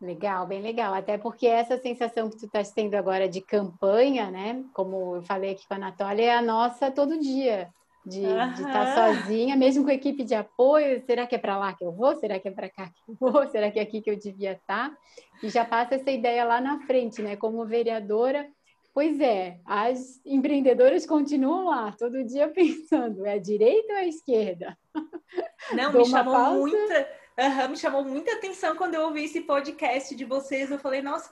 Legal, 0.00 0.46
bem 0.46 0.62
legal. 0.62 0.94
Até 0.94 1.18
porque 1.18 1.46
essa 1.46 1.76
sensação 1.78 2.30
que 2.30 2.36
tu 2.36 2.46
estás 2.46 2.72
tendo 2.72 2.94
agora 2.94 3.28
de 3.28 3.40
campanha, 3.40 4.30
né? 4.30 4.64
Como 4.72 5.16
eu 5.16 5.22
falei 5.22 5.52
aqui 5.52 5.66
com 5.66 5.74
a 5.74 5.76
Anatólia, 5.76 6.24
é 6.24 6.36
a 6.36 6.42
nossa 6.42 6.90
todo 6.90 7.18
dia 7.18 7.72
de 8.04 8.24
estar 8.24 8.72
tá 8.72 9.14
sozinha, 9.14 9.56
mesmo 9.56 9.84
com 9.84 9.90
equipe 9.90 10.24
de 10.24 10.34
apoio. 10.34 11.02
Será 11.06 11.26
que 11.26 11.34
é 11.34 11.38
para 11.38 11.56
lá 11.56 11.72
que 11.72 11.84
eu 11.84 11.92
vou? 11.92 12.16
Será 12.16 12.38
que 12.38 12.48
é 12.48 12.50
para 12.50 12.68
cá 12.68 12.88
que 12.88 13.10
eu 13.10 13.14
vou? 13.14 13.46
Será 13.50 13.70
que 13.70 13.78
é 13.78 13.82
aqui 13.82 14.00
que 14.00 14.10
eu 14.10 14.16
devia 14.16 14.52
estar? 14.52 14.90
Tá? 14.90 14.96
E 15.42 15.48
já 15.48 15.64
passa 15.64 15.94
essa 15.94 16.10
ideia 16.10 16.44
lá 16.44 16.60
na 16.60 16.80
frente, 16.86 17.22
né? 17.22 17.36
Como 17.36 17.64
vereadora, 17.64 18.48
pois 18.92 19.20
é, 19.20 19.58
as 19.64 20.20
empreendedoras 20.24 21.06
continuam 21.06 21.66
lá, 21.66 21.92
todo 21.92 22.24
dia 22.24 22.48
pensando, 22.52 23.24
é 23.24 23.34
a 23.34 23.38
direita 23.38 23.92
ou 23.92 23.98
é 23.98 24.02
a 24.02 24.08
esquerda? 24.08 24.78
Não, 25.72 25.92
me 25.92 26.04
chamou 26.04 26.34
pausa. 26.34 26.58
muita, 26.58 27.08
uhum, 27.38 27.68
me 27.68 27.76
chamou 27.76 28.04
muita 28.04 28.32
atenção 28.32 28.76
quando 28.76 28.94
eu 28.94 29.02
ouvi 29.02 29.24
esse 29.24 29.40
podcast 29.42 30.14
de 30.14 30.24
vocês. 30.24 30.70
Eu 30.70 30.78
falei, 30.78 31.00
nossa, 31.00 31.30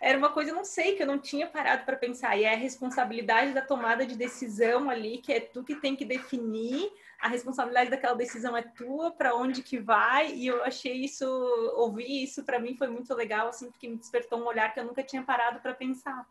era 0.00 0.18
uma 0.18 0.30
coisa, 0.30 0.52
não 0.52 0.64
sei, 0.64 0.94
que 0.94 1.02
eu 1.02 1.06
não 1.06 1.18
tinha 1.18 1.46
parado 1.46 1.84
para 1.84 1.96
pensar. 1.96 2.36
E 2.36 2.44
é 2.44 2.52
a 2.52 2.56
responsabilidade 2.56 3.52
da 3.52 3.62
tomada 3.62 4.06
de 4.06 4.16
decisão 4.16 4.90
ali, 4.90 5.18
que 5.18 5.32
é 5.32 5.40
tu 5.40 5.64
que 5.64 5.76
tem 5.76 5.96
que 5.96 6.04
definir. 6.04 6.92
A 7.20 7.28
responsabilidade 7.28 7.90
daquela 7.90 8.14
decisão 8.14 8.56
é 8.56 8.62
tua, 8.62 9.10
para 9.10 9.34
onde 9.34 9.62
que 9.62 9.78
vai. 9.78 10.34
E 10.34 10.46
eu 10.46 10.62
achei 10.62 10.92
isso, 10.92 11.26
ouvir 11.76 12.24
isso 12.24 12.44
para 12.44 12.58
mim 12.58 12.76
foi 12.76 12.88
muito 12.88 13.12
legal, 13.14 13.48
assim, 13.48 13.70
porque 13.70 13.88
me 13.88 13.96
despertou 13.96 14.38
um 14.38 14.46
olhar 14.46 14.72
que 14.72 14.80
eu 14.80 14.84
nunca 14.84 15.02
tinha 15.02 15.22
parado 15.22 15.60
para 15.60 15.74
pensar. 15.74 16.26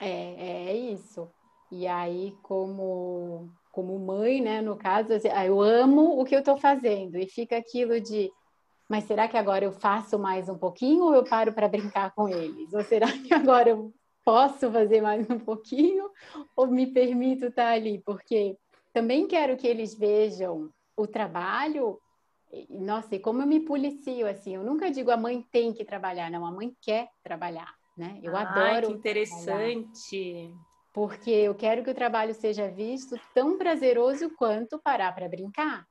É, 0.00 0.70
é 0.70 0.76
isso. 0.76 1.30
E 1.70 1.86
aí, 1.86 2.34
como 2.42 3.50
como 3.70 3.98
mãe, 3.98 4.42
né, 4.42 4.60
no 4.60 4.76
caso, 4.76 5.14
assim, 5.14 5.28
ah, 5.32 5.46
eu 5.46 5.58
amo 5.60 6.20
o 6.20 6.24
que 6.26 6.34
eu 6.34 6.40
estou 6.40 6.58
fazendo 6.58 7.16
e 7.16 7.26
fica 7.26 7.56
aquilo 7.56 7.98
de 7.98 8.30
mas 8.92 9.04
será 9.04 9.26
que 9.26 9.38
agora 9.38 9.64
eu 9.64 9.72
faço 9.72 10.18
mais 10.18 10.50
um 10.50 10.58
pouquinho 10.58 11.04
ou 11.04 11.14
eu 11.14 11.24
paro 11.24 11.50
para 11.54 11.66
brincar 11.66 12.14
com 12.14 12.28
eles? 12.28 12.74
Ou 12.74 12.84
será 12.84 13.10
que 13.10 13.32
agora 13.32 13.70
eu 13.70 13.90
posso 14.22 14.70
fazer 14.70 15.00
mais 15.00 15.30
um 15.30 15.38
pouquinho 15.38 16.10
ou 16.54 16.66
me 16.66 16.86
permito 16.86 17.46
estar 17.46 17.68
ali? 17.68 18.02
Porque 18.04 18.54
também 18.92 19.26
quero 19.26 19.56
que 19.56 19.66
eles 19.66 19.94
vejam 19.94 20.68
o 20.94 21.06
trabalho. 21.06 21.98
Nossa, 22.68 23.14
e 23.14 23.18
como 23.18 23.40
eu 23.40 23.46
me 23.46 23.60
policio 23.60 24.28
assim, 24.28 24.56
eu 24.56 24.62
nunca 24.62 24.90
digo 24.90 25.10
a 25.10 25.16
mãe 25.16 25.42
tem 25.50 25.72
que 25.72 25.86
trabalhar, 25.86 26.30
não, 26.30 26.44
a 26.44 26.52
mãe 26.52 26.76
quer 26.82 27.08
trabalhar, 27.22 27.74
né? 27.96 28.20
Eu 28.22 28.36
Ai, 28.36 28.44
adoro. 28.44 28.88
Que 28.88 28.92
interessante. 28.92 30.42
Trabalhar, 30.44 30.60
porque 30.92 31.30
eu 31.30 31.54
quero 31.54 31.82
que 31.82 31.90
o 31.90 31.94
trabalho 31.94 32.34
seja 32.34 32.68
visto 32.68 33.18
tão 33.32 33.56
prazeroso 33.56 34.28
quanto 34.36 34.78
parar 34.78 35.14
para 35.14 35.30
brincar, 35.30 35.86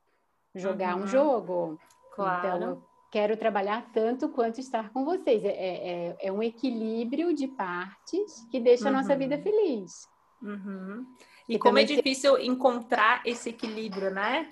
jogar 0.53 0.95
uhum. 0.95 1.01
um 1.01 1.07
jogo. 1.07 1.79
Claro. 2.11 2.55
Então, 2.55 2.90
quero 3.11 3.35
trabalhar 3.35 3.91
tanto 3.93 4.29
quanto 4.29 4.59
estar 4.59 4.89
com 4.91 5.03
vocês. 5.03 5.43
É, 5.43 5.49
é, 5.49 6.17
é 6.21 6.31
um 6.31 6.41
equilíbrio 6.41 7.35
de 7.35 7.47
partes 7.47 8.47
que 8.49 8.59
deixa 8.59 8.87
a 8.87 8.91
nossa 8.91 9.15
vida 9.15 9.35
uhum. 9.35 9.43
feliz. 9.43 10.07
Uhum. 10.41 11.05
E, 11.47 11.55
e 11.55 11.59
como 11.59 11.77
é 11.77 11.83
difícil 11.83 12.39
encontrar 12.39 13.21
esse 13.25 13.49
equilíbrio, 13.49 14.09
né? 14.09 14.49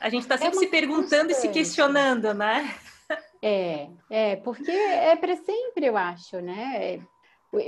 A 0.00 0.10
gente 0.10 0.22
está 0.22 0.34
é 0.34 0.38
sempre 0.38 0.58
é 0.58 0.60
se 0.60 0.66
perguntando 0.66 1.32
e 1.32 1.34
se 1.34 1.48
questionando, 1.48 2.34
né? 2.34 2.72
É, 3.40 3.88
é, 4.10 4.36
porque 4.36 4.70
é 4.70 5.16
para 5.16 5.36
sempre, 5.36 5.86
eu 5.86 5.96
acho, 5.96 6.40
né? 6.40 6.94
É, 6.94 7.00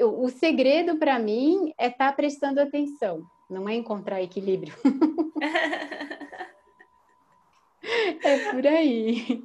o, 0.05 0.25
o 0.27 0.29
segredo 0.29 0.97
para 0.99 1.19
mim 1.19 1.73
é 1.79 1.87
estar 1.87 2.11
tá 2.11 2.13
prestando 2.13 2.61
atenção, 2.61 3.23
não 3.49 3.69
é 3.69 3.75
encontrar 3.75 4.23
equilíbrio. 4.23 4.75
É 8.23 8.53
por 8.53 8.67
aí. 8.67 9.43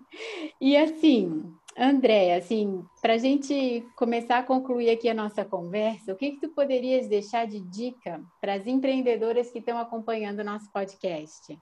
E 0.59 0.77
assim, 0.77 1.55
André, 1.77 2.35
assim, 2.35 2.85
para 3.01 3.13
a 3.13 3.17
gente 3.17 3.85
começar 3.95 4.39
a 4.39 4.43
concluir 4.43 4.89
aqui 4.89 5.09
a 5.09 5.13
nossa 5.13 5.43
conversa, 5.43 6.13
o 6.13 6.15
que, 6.15 6.31
que 6.31 6.41
tu 6.41 6.49
poderias 6.49 7.07
deixar 7.07 7.47
de 7.47 7.59
dica 7.59 8.23
para 8.39 8.53
as 8.53 8.67
empreendedoras 8.67 9.51
que 9.51 9.59
estão 9.59 9.77
acompanhando 9.77 10.39
o 10.39 10.43
nosso 10.43 10.71
podcast? 10.71 11.57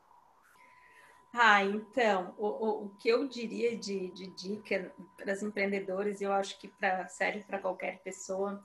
Ah, 1.33 1.63
então, 1.63 2.35
o, 2.37 2.47
o, 2.47 2.85
o 2.85 2.89
que 2.99 3.09
eu 3.09 3.27
diria 3.27 3.75
de, 3.75 4.11
de 4.11 4.27
dica 4.27 4.93
para 5.17 5.33
as 5.33 5.41
empreendedoras, 5.41 6.21
eu 6.21 6.31
acho 6.31 6.59
que 6.59 6.67
pra, 6.67 7.07
serve 7.07 7.43
para 7.43 7.57
qualquer 7.57 8.03
pessoa, 8.03 8.63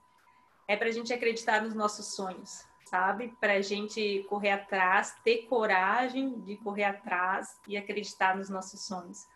é 0.67 0.77
para 0.77 0.89
a 0.89 0.93
gente 0.93 1.13
acreditar 1.15 1.63
nos 1.63 1.75
nossos 1.75 2.15
sonhos 2.15 2.69
sabe? 2.89 3.35
Para 3.41 3.55
a 3.55 3.61
gente 3.61 4.25
correr 4.29 4.51
atrás, 4.51 5.15
ter 5.25 5.47
coragem 5.47 6.41
de 6.41 6.57
correr 6.57 6.85
atrás 6.85 7.61
e 7.67 7.77
acreditar 7.77 8.37
nos 8.37 8.49
nossos 8.49 8.85
sonhos. 8.85 9.27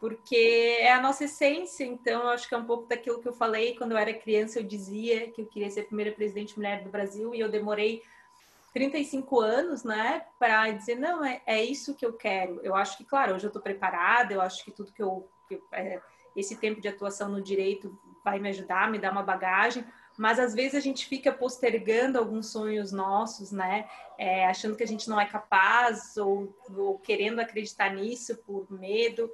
Porque 0.00 0.76
é 0.80 0.92
a 0.92 1.00
nossa 1.00 1.24
essência, 1.24 1.84
então 1.84 2.22
eu 2.22 2.28
acho 2.30 2.48
que 2.48 2.54
é 2.54 2.58
um 2.58 2.64
pouco 2.64 2.88
daquilo 2.88 3.20
que 3.20 3.28
eu 3.28 3.32
falei 3.32 3.76
quando 3.76 3.92
eu 3.92 3.98
era 3.98 4.12
criança. 4.12 4.58
Eu 4.58 4.64
dizia 4.64 5.30
que 5.30 5.40
eu 5.40 5.46
queria 5.46 5.70
ser 5.70 5.82
a 5.82 5.84
primeira 5.84 6.10
presidente 6.10 6.56
mulher 6.56 6.82
do 6.82 6.90
Brasil 6.90 7.34
e 7.34 7.40
eu 7.40 7.48
demorei 7.48 8.02
35 8.72 9.40
anos, 9.40 9.84
né, 9.84 10.24
para 10.38 10.70
dizer: 10.70 10.96
não, 10.96 11.24
é, 11.24 11.40
é 11.46 11.62
isso 11.62 11.94
que 11.94 12.04
eu 12.04 12.12
quero. 12.14 12.60
Eu 12.62 12.74
acho 12.74 12.96
que, 12.96 13.04
claro, 13.04 13.34
hoje 13.34 13.44
eu 13.44 13.48
estou 13.48 13.62
preparada, 13.62 14.32
eu 14.32 14.40
acho 14.40 14.64
que 14.64 14.70
tudo 14.70 14.92
que 14.92 15.02
eu. 15.02 15.28
Que, 15.48 15.60
é, 15.72 16.00
esse 16.34 16.56
tempo 16.56 16.80
de 16.80 16.88
atuação 16.88 17.28
no 17.28 17.42
direito 17.42 17.96
vai 18.24 18.38
me 18.38 18.48
ajudar, 18.48 18.90
me 18.90 18.98
dar 18.98 19.12
uma 19.12 19.22
bagagem, 19.22 19.84
mas 20.22 20.38
às 20.38 20.54
vezes 20.54 20.76
a 20.76 20.80
gente 20.80 21.04
fica 21.04 21.32
postergando 21.32 22.16
alguns 22.16 22.46
sonhos 22.46 22.92
nossos, 22.92 23.50
né? 23.50 23.88
É, 24.16 24.46
achando 24.46 24.76
que 24.76 24.84
a 24.84 24.86
gente 24.86 25.10
não 25.10 25.20
é 25.20 25.26
capaz 25.26 26.16
ou, 26.16 26.56
ou, 26.76 26.96
querendo 27.00 27.40
acreditar 27.40 27.92
nisso 27.92 28.36
por 28.46 28.70
medo. 28.70 29.28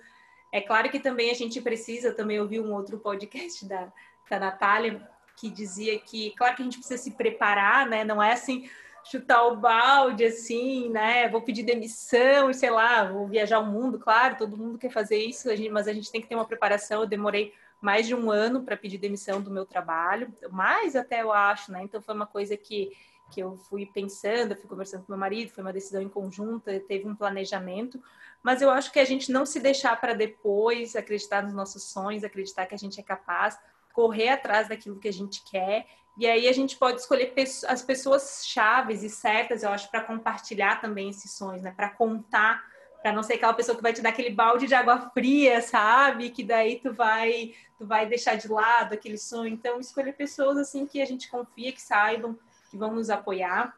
É 0.51 0.63
claro 0.63 0.89
que 0.89 0.99
também 0.99 1.31
a 1.31 1.35
gente 1.35 1.61
precisa, 1.61 2.15
também 2.15 2.41
ouvi 2.41 2.59
um 2.59 2.73
outro 2.73 2.97
podcast 2.99 3.67
da, 3.67 3.93
da 4.31 4.39
Natália 4.39 5.07
que 5.37 5.51
dizia 5.51 5.99
que, 5.99 6.31
claro 6.31 6.57
que 6.57 6.63
a 6.63 6.65
gente 6.65 6.79
precisa 6.79 7.03
se 7.03 7.11
preparar, 7.11 7.87
né? 7.87 8.03
Não 8.03 8.23
é 8.23 8.33
assim 8.33 8.67
chutar 9.05 9.47
o 9.47 9.57
balde 9.57 10.25
assim, 10.25 10.89
né? 10.89 11.29
Vou 11.29 11.43
pedir 11.43 11.65
demissão, 11.65 12.51
sei 12.55 12.71
lá, 12.71 13.05
vou 13.05 13.27
viajar 13.27 13.59
o 13.59 13.67
mundo, 13.67 13.99
claro, 13.99 14.39
todo 14.39 14.57
mundo 14.57 14.79
quer 14.79 14.91
fazer 14.91 15.19
isso, 15.19 15.51
mas 15.71 15.87
a 15.87 15.93
gente 15.93 16.11
tem 16.11 16.23
que 16.23 16.27
ter 16.27 16.35
uma 16.35 16.47
preparação. 16.47 17.03
Eu 17.03 17.07
demorei 17.07 17.53
mais 17.81 18.07
de 18.07 18.15
um 18.15 18.31
ano 18.31 18.63
para 18.63 18.77
pedir 18.77 18.99
demissão 18.99 19.41
do 19.41 19.51
meu 19.51 19.65
trabalho, 19.65 20.33
mais 20.51 20.97
até 20.97 21.23
eu 21.23 21.33
acho, 21.33 21.71
né? 21.71 21.83
Então 21.83 22.03
foi 22.03 22.15
uma 22.15 22.27
coisa 22.27 22.57
que, 22.57 22.91
que 23.31 23.41
eu 23.41 23.57
fui 23.57 23.87
pensando, 23.87 24.53
eu 24.53 24.57
fui 24.57 24.69
conversando 24.69 25.05
com 25.05 25.13
meu 25.13 25.19
marido, 25.19 25.53
foi 25.53 25.63
uma 25.63 25.73
decisão 25.73 26.03
em 26.03 26.09
conjunta, 26.09 26.79
teve 26.81 27.09
um 27.09 27.15
planejamento, 27.15 28.03
mas 28.43 28.63
eu 28.63 28.71
acho 28.71 28.93
que 28.93 28.99
a 28.99 29.05
gente 29.05 29.31
não 29.31 29.47
se 29.47 29.61
deixar 29.61 30.01
para 30.01 30.15
depois, 30.15 30.97
acreditar 30.97 31.43
nos 31.43 31.55
nossos 31.55 31.85
sonhos, 31.85 32.25
acreditar 32.25 32.67
que 32.67 32.75
a 32.75 32.79
gente 32.79 32.99
é 32.99 33.03
capaz, 33.03 33.59
correr 33.93 34.31
atrás 34.31 34.69
daquilo 34.69 34.99
que 34.99 35.09
a 35.09 35.13
gente 35.13 35.43
quer, 35.45 35.87
e 36.17 36.27
aí 36.27 36.49
a 36.49 36.53
gente 36.53 36.77
pode 36.77 37.01
escolher 37.01 37.33
as 37.69 37.81
pessoas 37.81 38.43
chaves 38.45 39.05
e 39.05 39.09
certas, 39.09 39.63
eu 39.63 39.71
acho, 39.71 39.89
para 39.89 40.03
compartilhar 40.03 40.81
também 40.81 41.11
esses 41.11 41.31
sonhos, 41.31 41.63
né? 41.63 41.71
Para 41.71 41.91
contar 41.91 42.65
para 43.03 43.13
não 43.13 43.23
ser 43.23 43.35
aquela 43.35 43.55
pessoa 43.55 43.77
que 43.77 43.83
vai 43.83 43.93
te 43.93 44.03
dar 44.03 44.11
aquele 44.11 44.31
balde 44.31 44.67
de 44.67 44.75
água 44.75 45.11
fria, 45.11 45.61
sabe? 45.61 46.31
Que 46.31 46.43
daí 46.43 46.81
tu 46.81 46.93
vai, 46.93 47.55
tu 47.79 47.87
vai 47.87 48.07
deixar 48.07 48.37
de 48.37 48.49
lado 48.49 48.93
aquele 48.93 49.19
sonho. 49.19 49.53
Então, 49.53 49.79
escolher 49.79 50.15
pessoas 50.15 50.57
assim 50.57 50.87
que 50.87 51.01
a 51.01 51.07
gente 51.07 51.31
confia, 51.31 51.73
que 51.73 51.81
saibam, 51.81 52.39
que 52.71 52.77
vão 52.77 52.93
nos 52.95 53.09
apoiar. 53.09 53.75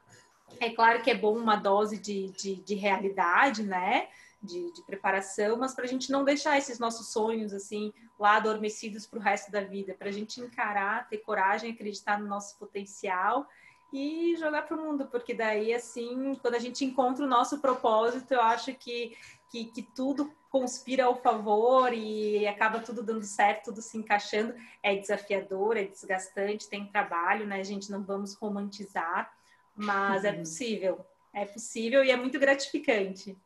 É 0.58 0.70
claro 0.70 1.02
que 1.02 1.10
é 1.10 1.14
bom 1.14 1.36
uma 1.36 1.56
dose 1.56 1.98
de, 1.98 2.28
de, 2.32 2.56
de 2.56 2.74
realidade, 2.74 3.62
né? 3.62 4.08
De, 4.42 4.72
de 4.72 4.82
preparação, 4.86 5.58
mas 5.58 5.74
para 5.74 5.84
a 5.84 5.88
gente 5.88 6.10
não 6.10 6.24
deixar 6.24 6.56
esses 6.56 6.78
nossos 6.78 7.12
sonhos 7.12 7.52
assim 7.52 7.92
lá 8.18 8.36
adormecidos 8.36 9.06
para 9.06 9.18
o 9.18 9.22
resto 9.22 9.52
da 9.52 9.60
vida, 9.60 9.94
para 9.98 10.08
a 10.08 10.12
gente 10.12 10.40
encarar, 10.40 11.06
ter 11.10 11.18
coragem, 11.18 11.72
acreditar 11.72 12.18
no 12.18 12.26
nosso 12.26 12.56
potencial 12.58 13.46
e 13.92 14.36
jogar 14.36 14.62
para 14.62 14.76
o 14.76 14.84
mundo, 14.84 15.06
porque 15.06 15.34
daí, 15.34 15.74
assim, 15.74 16.34
quando 16.40 16.54
a 16.54 16.58
gente 16.58 16.84
encontra 16.84 17.24
o 17.24 17.28
nosso 17.28 17.58
propósito, 17.60 18.32
eu 18.32 18.40
acho 18.40 18.72
que, 18.74 19.16
que, 19.50 19.64
que, 19.66 19.82
tudo 19.82 20.32
conspira 20.48 21.04
ao 21.04 21.16
favor 21.16 21.92
e 21.92 22.46
acaba 22.46 22.80
tudo 22.80 23.02
dando 23.02 23.24
certo, 23.24 23.66
tudo 23.66 23.82
se 23.82 23.98
encaixando. 23.98 24.54
É 24.82 24.94
desafiador, 24.96 25.76
é 25.76 25.84
desgastante, 25.84 26.68
tem 26.68 26.86
trabalho, 26.86 27.46
né? 27.46 27.60
A 27.60 27.64
gente 27.64 27.90
não 27.90 28.02
vamos 28.02 28.34
romantizar, 28.34 29.32
mas 29.74 30.24
é 30.24 30.30
uhum. 30.30 30.34
é 30.34 30.38
possível. 30.38 31.06
É 31.32 31.44
possível 31.44 32.04
e 32.04 32.10
é 32.10 32.16
muito 32.16 32.38
gratificante. 32.38 33.36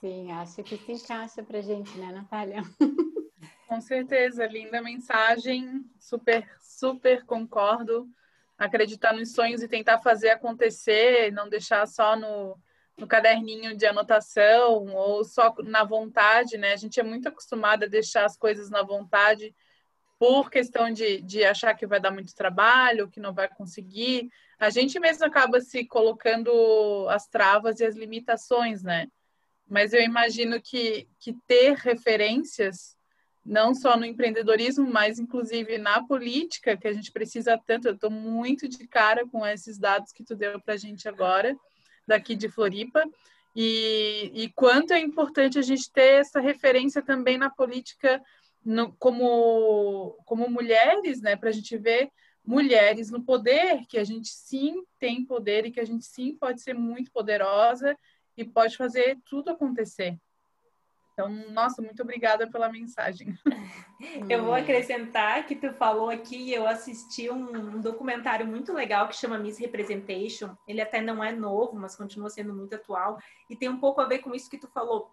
Sim, 0.00 0.30
acho 0.32 0.62
que 0.62 0.76
se 0.76 0.92
encaixa 0.92 1.42
para 1.42 1.60
gente, 1.60 1.96
né, 1.98 2.12
Natália? 2.12 2.62
Com 3.68 3.80
certeza, 3.80 4.46
linda 4.46 4.80
mensagem, 4.80 5.84
super, 5.98 6.48
super 6.60 7.26
concordo 7.26 8.08
acreditar 8.58 9.14
nos 9.14 9.32
sonhos 9.32 9.62
e 9.62 9.68
tentar 9.68 9.98
fazer 9.98 10.30
acontecer, 10.30 11.32
não 11.32 11.48
deixar 11.48 11.86
só 11.86 12.16
no, 12.16 12.58
no 12.96 13.06
caderninho 13.06 13.76
de 13.76 13.86
anotação 13.86 14.86
ou 14.86 15.24
só 15.24 15.54
na 15.62 15.84
vontade, 15.84 16.58
né? 16.58 16.72
A 16.72 16.76
gente 16.76 16.98
é 16.98 17.02
muito 17.04 17.28
acostumada 17.28 17.86
a 17.86 17.88
deixar 17.88 18.24
as 18.24 18.36
coisas 18.36 18.68
na 18.68 18.82
vontade 18.82 19.54
por 20.18 20.50
questão 20.50 20.92
de, 20.92 21.22
de 21.22 21.44
achar 21.44 21.74
que 21.74 21.86
vai 21.86 22.00
dar 22.00 22.10
muito 22.10 22.34
trabalho, 22.34 23.08
que 23.08 23.20
não 23.20 23.32
vai 23.32 23.48
conseguir. 23.48 24.28
A 24.58 24.68
gente 24.68 24.98
mesmo 24.98 25.24
acaba 25.24 25.60
se 25.60 25.86
colocando 25.86 27.06
as 27.08 27.28
travas 27.28 27.78
e 27.78 27.84
as 27.84 27.94
limitações, 27.94 28.82
né? 28.82 29.06
Mas 29.68 29.92
eu 29.92 30.02
imagino 30.02 30.60
que, 30.60 31.08
que 31.20 31.32
ter 31.46 31.74
referências 31.76 32.97
não 33.48 33.74
só 33.74 33.96
no 33.96 34.04
empreendedorismo, 34.04 34.86
mas 34.86 35.18
inclusive 35.18 35.78
na 35.78 36.06
política, 36.06 36.76
que 36.76 36.86
a 36.86 36.92
gente 36.92 37.10
precisa 37.10 37.58
tanto. 37.66 37.88
Eu 37.88 37.94
estou 37.94 38.10
muito 38.10 38.68
de 38.68 38.86
cara 38.86 39.26
com 39.26 39.44
esses 39.44 39.78
dados 39.78 40.12
que 40.12 40.22
tu 40.22 40.36
deu 40.36 40.60
para 40.60 40.74
a 40.74 40.76
gente 40.76 41.08
agora, 41.08 41.56
daqui 42.06 42.36
de 42.36 42.48
Floripa, 42.50 43.02
e, 43.56 44.30
e, 44.34 44.48
quanto 44.50 44.92
é 44.92 45.00
importante 45.00 45.58
a 45.58 45.62
gente 45.62 45.90
ter 45.90 46.20
essa 46.20 46.38
referência 46.38 47.02
também 47.02 47.38
na 47.38 47.50
política 47.50 48.22
no, 48.64 48.92
como, 48.98 50.16
como 50.24 50.48
mulheres, 50.48 51.20
né, 51.20 51.34
para 51.34 51.48
a 51.48 51.52
gente 51.52 51.76
ver 51.76 52.10
mulheres 52.44 53.10
no 53.10 53.24
poder, 53.24 53.84
que 53.88 53.98
a 53.98 54.04
gente 54.04 54.28
sim 54.28 54.84
tem 54.98 55.24
poder 55.24 55.66
e 55.66 55.72
que 55.72 55.80
a 55.80 55.84
gente 55.84 56.04
sim 56.04 56.36
pode 56.36 56.60
ser 56.60 56.74
muito 56.74 57.10
poderosa 57.10 57.96
e 58.36 58.44
pode 58.44 58.76
fazer 58.76 59.18
tudo 59.28 59.50
acontecer. 59.50 60.16
Então, 61.18 61.28
nossa, 61.50 61.82
muito 61.82 62.00
obrigada 62.00 62.48
pela 62.48 62.70
mensagem. 62.70 63.34
Eu 64.30 64.44
vou 64.44 64.54
acrescentar 64.54 65.44
que 65.44 65.56
tu 65.56 65.72
falou 65.72 66.08
aqui, 66.08 66.52
eu 66.52 66.68
assisti 66.68 67.28
um, 67.28 67.76
um, 67.76 67.80
documentário 67.80 68.46
muito 68.46 68.72
legal 68.72 69.08
que 69.08 69.16
chama 69.16 69.36
Miss 69.36 69.58
Representation. 69.58 70.56
Ele 70.68 70.80
até 70.80 71.00
não 71.00 71.22
é 71.22 71.32
novo, 71.32 71.74
mas 71.74 71.96
continua 71.96 72.30
sendo 72.30 72.54
muito 72.54 72.76
atual 72.76 73.18
e 73.50 73.56
tem 73.56 73.68
um 73.68 73.80
pouco 73.80 74.00
a 74.00 74.04
ver 74.04 74.20
com 74.20 74.32
isso 74.32 74.48
que 74.48 74.56
tu 74.56 74.68
falou. 74.68 75.10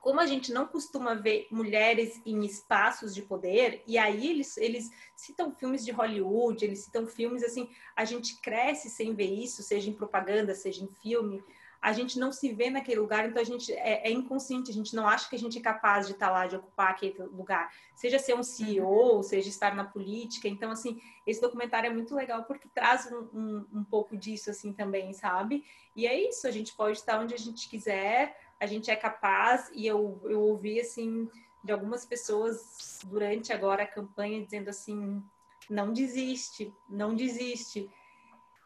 Como 0.00 0.20
a 0.20 0.26
gente 0.26 0.52
não 0.52 0.68
costuma 0.68 1.14
ver 1.14 1.48
mulheres 1.50 2.22
em 2.24 2.44
espaços 2.44 3.12
de 3.12 3.22
poder, 3.22 3.82
e 3.88 3.98
aí 3.98 4.30
eles, 4.30 4.56
eles 4.56 4.88
citam 5.16 5.52
filmes 5.52 5.84
de 5.84 5.90
Hollywood, 5.90 6.64
eles 6.64 6.84
citam 6.84 7.08
filmes 7.08 7.42
assim, 7.42 7.68
a 7.96 8.04
gente 8.04 8.40
cresce 8.40 8.88
sem 8.88 9.14
ver 9.16 9.32
isso, 9.34 9.64
seja 9.64 9.90
em 9.90 9.94
propaganda, 9.94 10.54
seja 10.54 10.84
em 10.84 10.88
filme 11.02 11.42
a 11.82 11.92
gente 11.92 12.16
não 12.16 12.30
se 12.30 12.52
vê 12.52 12.70
naquele 12.70 13.00
lugar, 13.00 13.28
então 13.28 13.42
a 13.42 13.44
gente 13.44 13.72
é, 13.72 14.08
é, 14.08 14.10
inconsciente, 14.12 14.70
a 14.70 14.74
gente 14.74 14.94
não 14.94 15.08
acha 15.08 15.28
que 15.28 15.34
a 15.34 15.38
gente 15.38 15.58
é 15.58 15.60
capaz 15.60 16.06
de 16.06 16.12
estar 16.12 16.30
lá, 16.30 16.46
de 16.46 16.54
ocupar 16.54 16.90
aquele 16.90 17.20
lugar, 17.24 17.74
seja 17.96 18.20
ser 18.20 18.36
um 18.36 18.42
CEO, 18.44 19.16
uhum. 19.16 19.22
seja 19.24 19.48
estar 19.48 19.74
na 19.74 19.82
política. 19.82 20.46
Então, 20.46 20.70
assim, 20.70 21.02
esse 21.26 21.40
documentário 21.40 21.88
é 21.88 21.92
muito 21.92 22.14
legal 22.14 22.44
porque 22.44 22.68
traz 22.72 23.10
um, 23.10 23.28
um, 23.34 23.66
um, 23.80 23.84
pouco 23.84 24.16
disso, 24.16 24.48
assim, 24.48 24.72
também, 24.72 25.12
sabe? 25.12 25.64
E 25.96 26.06
é 26.06 26.28
isso, 26.28 26.46
a 26.46 26.52
gente 26.52 26.72
pode 26.72 26.98
estar 26.98 27.18
onde 27.18 27.34
a 27.34 27.38
gente 27.38 27.68
quiser, 27.68 28.38
a 28.60 28.66
gente 28.66 28.88
é 28.88 28.94
capaz, 28.94 29.68
e 29.74 29.84
eu, 29.84 30.20
eu 30.22 30.40
ouvi, 30.40 30.78
assim, 30.78 31.28
de 31.64 31.72
algumas 31.72 32.06
pessoas 32.06 33.00
durante 33.06 33.52
agora 33.52 33.82
a 33.82 33.88
campanha 33.88 34.44
dizendo 34.44 34.68
assim: 34.68 35.20
não 35.68 35.92
desiste, 35.92 36.72
não 36.88 37.12
desiste 37.12 37.90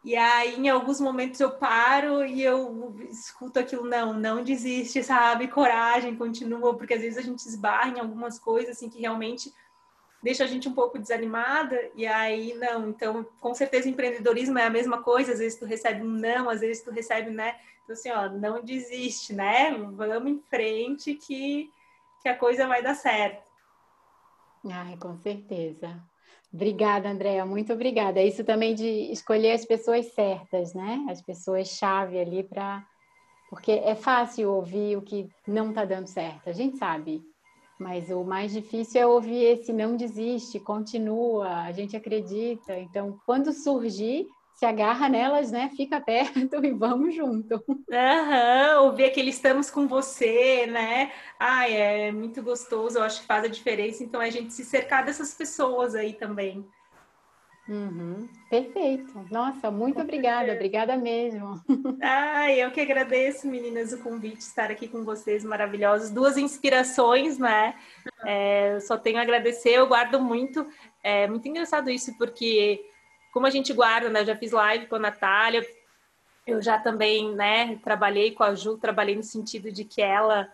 e 0.07 0.15
aí, 0.15 0.55
em 0.55 0.69
alguns 0.69 1.01
momentos, 1.01 1.41
eu 1.41 1.51
paro 1.51 2.25
e 2.25 2.41
eu 2.41 2.95
escuto 3.11 3.59
aquilo, 3.59 3.85
não, 3.85 4.13
não 4.15 4.45
desiste, 4.45 5.03
sabe? 5.03 5.49
Coragem, 5.49 6.15
continua, 6.15 6.77
porque 6.77 6.95
às 6.95 7.01
vezes 7.01 7.19
a 7.19 7.23
gente 7.23 7.41
esbarra 7.41 7.89
em 7.89 7.99
algumas 7.99 8.39
coisas 8.39 8.77
assim 8.77 8.89
que 8.89 9.01
realmente 9.01 9.53
deixa 10.23 10.45
a 10.45 10.47
gente 10.47 10.69
um 10.69 10.73
pouco 10.73 10.97
desanimada, 10.97 11.91
e 11.97 12.07
aí, 12.07 12.55
não. 12.55 12.89
Então, 12.89 13.27
com 13.41 13.53
certeza, 13.53 13.89
empreendedorismo 13.89 14.57
é 14.57 14.67
a 14.67 14.71
mesma 14.71 15.03
coisa, 15.03 15.33
às 15.33 15.41
vezes 15.41 15.59
tu 15.59 15.65
recebe 15.65 16.01
um 16.03 16.09
não, 16.09 16.49
às 16.49 16.61
vezes 16.61 16.85
tu 16.85 16.93
recebe, 16.93 17.31
né? 17.31 17.57
Então, 17.83 17.95
assim, 17.95 18.11
ó, 18.13 18.29
não 18.29 18.63
desiste, 18.63 19.33
né? 19.33 19.73
Vamos 19.73 20.31
em 20.31 20.41
frente 20.49 21.15
que, 21.15 21.69
que 22.23 22.29
a 22.29 22.37
coisa 22.37 22.69
vai 22.69 22.81
dar 22.81 22.95
certo. 22.95 23.43
Ai, 24.71 24.97
com 24.99 25.19
certeza. 25.19 26.01
Obrigada, 26.53 27.09
Andréa, 27.09 27.45
muito 27.45 27.73
obrigada. 27.73 28.23
Isso 28.23 28.45
também 28.45 28.75
de 28.75 28.87
escolher 29.13 29.53
as 29.53 29.65
pessoas 29.65 30.07
certas, 30.15 30.73
né? 30.75 31.05
As 31.09 31.21
pessoas-chave 31.21 32.19
ali 32.19 32.43
para. 32.43 32.85
Porque 33.51 33.73
é 33.73 33.95
fácil 33.95 34.51
ouvir 34.51 34.97
o 34.97 35.03
que 35.03 35.29
não 35.47 35.69
está 35.71 35.85
dando 35.85 36.07
certo, 36.07 36.49
a 36.49 36.53
gente 36.53 36.79
sabe. 36.79 37.23
Mas 37.79 38.11
o 38.11 38.25
mais 38.25 38.53
difícil 38.53 39.01
é 39.01 39.07
ouvir 39.07 39.45
esse 39.45 39.73
não 39.73 39.97
desiste, 39.97 40.59
continua, 40.59 41.63
a 41.63 41.73
gente 41.73 41.95
acredita. 41.95 42.79
Então, 42.79 43.19
quando 43.27 43.53
surgir, 43.53 44.27
se 44.57 44.65
agarra 44.65 45.07
nelas, 45.07 45.53
né? 45.53 45.71
Fica 45.77 46.01
perto 46.01 46.65
e 46.65 46.73
vamos 46.73 47.15
junto. 47.15 47.63
Ouvir 48.81 49.05
aquele 49.05 49.29
estamos 49.29 49.71
com 49.71 49.87
você, 49.87 50.67
né? 50.67 51.13
Ai, 51.39 51.75
é 51.75 52.11
muito 52.11 52.43
gostoso, 52.43 52.99
eu 52.99 53.03
acho 53.03 53.21
que 53.21 53.27
faz 53.27 53.45
a 53.45 53.49
diferença. 53.49 54.03
Então, 54.03 54.21
é 54.21 54.29
a 54.29 54.31
gente 54.31 54.55
se 54.55 54.65
cercar 54.65 55.05
dessas 55.05 55.35
pessoas 55.35 55.95
aí 55.95 56.15
também. 56.15 56.67
Uhum, 57.69 58.29
perfeito. 58.49 59.27
Nossa, 59.31 59.71
muito 59.73 60.01
obrigada, 60.01 60.53
obrigada 60.53 60.97
mesmo. 60.97 61.61
Ai, 62.01 62.63
eu 62.63 62.71
que 62.71 62.81
agradeço, 62.81 63.49
meninas, 63.49 63.93
o 63.93 63.99
convite, 63.99 64.39
estar 64.39 64.71
aqui 64.71 64.89
com 64.89 65.05
vocês, 65.05 65.45
maravilhosos. 65.45 66.11
Duas 66.11 66.39
inspirações, 66.39 67.39
né? 67.39 67.75
É, 68.25 68.79
só 68.81 68.97
tenho 68.97 69.19
a 69.19 69.23
agradecer, 69.23 69.71
eu 69.71 69.89
guardo 69.89 70.19
muito. 70.19 70.67
É 71.03 71.27
muito 71.27 71.47
engraçado 71.47 71.91
isso, 71.91 72.17
porque 72.17 72.89
como 73.37 73.47
a 73.47 73.51
gente 73.51 73.71
guarda, 73.75 74.09
né? 74.09 74.23
Eu 74.23 74.25
já 74.25 74.35
fiz 74.35 74.51
live 74.51 74.87
com 74.87 74.97
a 74.97 74.99
Natália, 74.99 75.63
eu 76.47 76.63
já 76.63 76.79
também, 76.79 77.35
né, 77.35 77.79
trabalhei 77.85 78.31
com 78.31 78.43
a 78.43 78.55
Ju, 78.55 78.79
trabalhei 78.79 79.15
no 79.15 79.23
sentido 79.23 79.71
de 79.71 79.85
que 79.85 80.01
ela 80.01 80.51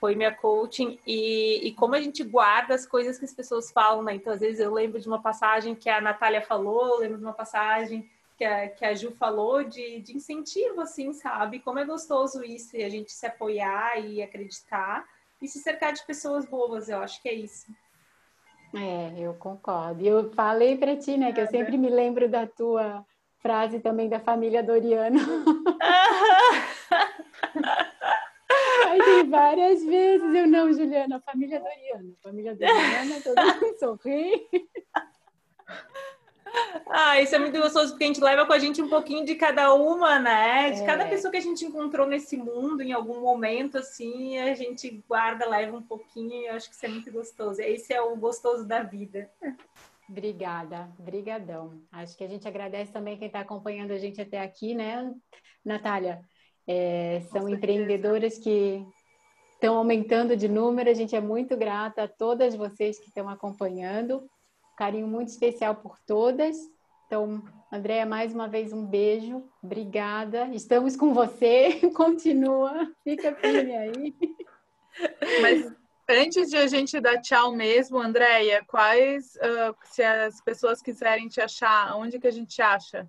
foi 0.00 0.14
minha 0.14 0.34
coaching 0.34 0.98
e, 1.06 1.68
e 1.68 1.74
como 1.74 1.94
a 1.94 2.00
gente 2.00 2.24
guarda 2.24 2.74
as 2.74 2.86
coisas 2.86 3.18
que 3.18 3.26
as 3.26 3.34
pessoas 3.34 3.70
falam, 3.70 4.02
né? 4.02 4.14
Então, 4.14 4.32
às 4.32 4.40
vezes 4.40 4.58
eu 4.58 4.72
lembro 4.72 4.98
de 4.98 5.06
uma 5.06 5.20
passagem 5.20 5.74
que 5.74 5.90
a 5.90 6.00
Natália 6.00 6.40
falou, 6.40 6.98
lembro 6.98 7.18
de 7.18 7.24
uma 7.24 7.34
passagem 7.34 8.10
que 8.38 8.44
a, 8.44 8.70
que 8.70 8.86
a 8.86 8.94
Ju 8.94 9.10
falou 9.10 9.62
de, 9.62 10.00
de 10.00 10.16
incentivo, 10.16 10.80
assim, 10.80 11.12
sabe? 11.12 11.60
Como 11.60 11.78
é 11.78 11.84
gostoso 11.84 12.42
isso 12.42 12.74
e 12.74 12.84
a 12.84 12.88
gente 12.88 13.12
se 13.12 13.26
apoiar 13.26 13.98
e 14.02 14.22
acreditar 14.22 15.06
e 15.42 15.46
se 15.46 15.58
cercar 15.58 15.92
de 15.92 16.02
pessoas 16.06 16.46
boas, 16.46 16.88
eu 16.88 17.02
acho 17.02 17.20
que 17.20 17.28
é 17.28 17.34
isso. 17.34 17.66
É, 18.74 19.14
eu 19.18 19.34
concordo. 19.34 20.02
E 20.02 20.08
eu 20.08 20.30
falei 20.32 20.76
para 20.76 20.96
ti, 20.96 21.16
né, 21.16 21.32
que 21.32 21.40
eu 21.40 21.46
sempre 21.46 21.78
me 21.78 21.88
lembro 21.88 22.28
da 22.28 22.46
tua 22.46 23.04
frase 23.38 23.80
também 23.80 24.08
da 24.08 24.20
família 24.20 24.62
Doriano. 24.62 25.18
Aí 28.88 28.98
tem 29.02 29.28
várias 29.28 29.84
vezes 29.84 30.34
eu 30.34 30.46
não, 30.46 30.72
Juliana, 30.72 31.20
família 31.20 31.60
Doriano, 31.60 32.16
família 32.22 32.54
Doriana, 32.54 33.20
todo 33.22 33.36
mundo 33.36 33.78
sorri. 33.78 34.48
Ah, 36.86 37.20
isso 37.20 37.34
é 37.34 37.38
muito 37.38 37.58
gostoso, 37.58 37.90
porque 37.90 38.04
a 38.04 38.06
gente 38.06 38.20
leva 38.20 38.46
com 38.46 38.52
a 38.52 38.58
gente 38.58 38.80
um 38.80 38.88
pouquinho 38.88 39.24
de 39.24 39.34
cada 39.34 39.74
uma, 39.74 40.18
né? 40.18 40.70
De 40.70 40.82
é. 40.82 40.86
cada 40.86 41.06
pessoa 41.06 41.30
que 41.30 41.36
a 41.36 41.42
gente 41.42 41.64
encontrou 41.64 42.06
nesse 42.06 42.36
mundo, 42.36 42.82
em 42.82 42.92
algum 42.92 43.20
momento, 43.20 43.78
assim, 43.78 44.38
a 44.38 44.54
gente 44.54 45.02
guarda, 45.08 45.48
leva 45.48 45.76
um 45.76 45.82
pouquinho, 45.82 46.32
e 46.32 46.46
eu 46.46 46.54
acho 46.54 46.68
que 46.68 46.74
isso 46.74 46.86
é 46.86 46.88
muito 46.88 47.12
gostoso. 47.12 47.60
Esse 47.60 47.92
é 47.92 48.00
o 48.00 48.16
gostoso 48.16 48.64
da 48.64 48.82
vida. 48.82 49.30
Obrigada, 50.08 50.88
brigadão. 50.98 51.80
Acho 51.92 52.16
que 52.16 52.24
a 52.24 52.28
gente 52.28 52.48
agradece 52.48 52.92
também 52.92 53.18
quem 53.18 53.26
está 53.26 53.40
acompanhando 53.40 53.92
a 53.92 53.98
gente 53.98 54.20
até 54.20 54.40
aqui, 54.40 54.74
né, 54.74 55.14
Natália? 55.64 56.20
É, 56.66 57.22
são 57.30 57.48
empreendedoras 57.48 58.38
que, 58.38 58.86
estão 59.58 59.76
aumentando 59.76 60.36
de 60.36 60.48
número. 60.48 60.88
A 60.88 60.94
gente 60.94 61.14
é 61.14 61.20
muito 61.20 61.56
grata 61.56 62.04
a 62.04 62.08
todas 62.08 62.54
vocês 62.54 62.98
que 62.98 63.08
estão 63.08 63.28
acompanhando. 63.28 64.24
Carinho 64.78 65.08
muito 65.08 65.26
especial 65.26 65.74
por 65.74 65.98
todas. 66.06 66.56
Então, 67.04 67.42
Andréia, 67.72 68.06
mais 68.06 68.32
uma 68.32 68.46
vez 68.46 68.72
um 68.72 68.86
beijo. 68.86 69.42
Obrigada. 69.60 70.48
Estamos 70.52 70.94
com 70.94 71.12
você. 71.12 71.80
Continua. 71.96 72.88
Fica 73.02 73.34
firme 73.34 73.76
aí. 73.76 74.14
Mas 75.42 75.72
antes 76.08 76.48
de 76.48 76.56
a 76.56 76.68
gente 76.68 77.00
dar 77.00 77.20
tchau 77.20 77.56
mesmo, 77.56 77.98
Andréia, 77.98 78.64
quais, 78.68 79.34
uh, 79.34 79.74
se 79.82 80.00
as 80.04 80.40
pessoas 80.42 80.80
quiserem 80.80 81.26
te 81.26 81.40
achar, 81.40 81.96
onde 81.96 82.20
que 82.20 82.28
a 82.28 82.32
gente 82.32 82.62
acha? 82.62 83.04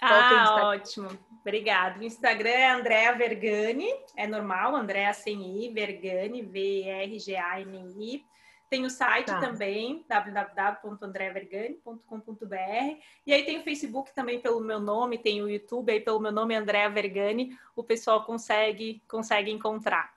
ah, 0.00 0.68
ótimo. 0.68 1.08
Obrigada. 1.40 1.98
O 1.98 2.04
Instagram 2.04 2.50
é 2.50 2.70
Andréa 2.70 3.12
Vergani, 3.16 3.88
é 4.16 4.28
normal, 4.28 4.76
Andréa 4.76 5.12
sem 5.12 5.64
I, 5.64 5.72
Vergani, 5.72 6.42
V-E-R-G-A-N-I. 6.42 8.24
Tem 8.70 8.84
o 8.84 8.90
site 8.90 9.26
tá. 9.26 9.40
também, 9.40 10.04
www.andreavergani.com.br. 10.08 13.00
E 13.26 13.32
aí 13.32 13.44
tem 13.44 13.58
o 13.58 13.62
Facebook 13.62 14.14
também 14.14 14.40
pelo 14.40 14.60
meu 14.60 14.78
nome, 14.78 15.16
tem 15.16 15.40
o 15.42 15.48
YouTube 15.48 15.90
aí 15.90 16.00
pelo 16.00 16.20
meu 16.20 16.32
nome, 16.32 16.54
Andréa 16.54 16.90
Vergani. 16.90 17.58
O 17.74 17.82
pessoal 17.82 18.24
consegue, 18.24 19.02
consegue 19.08 19.50
encontrar. 19.50 20.12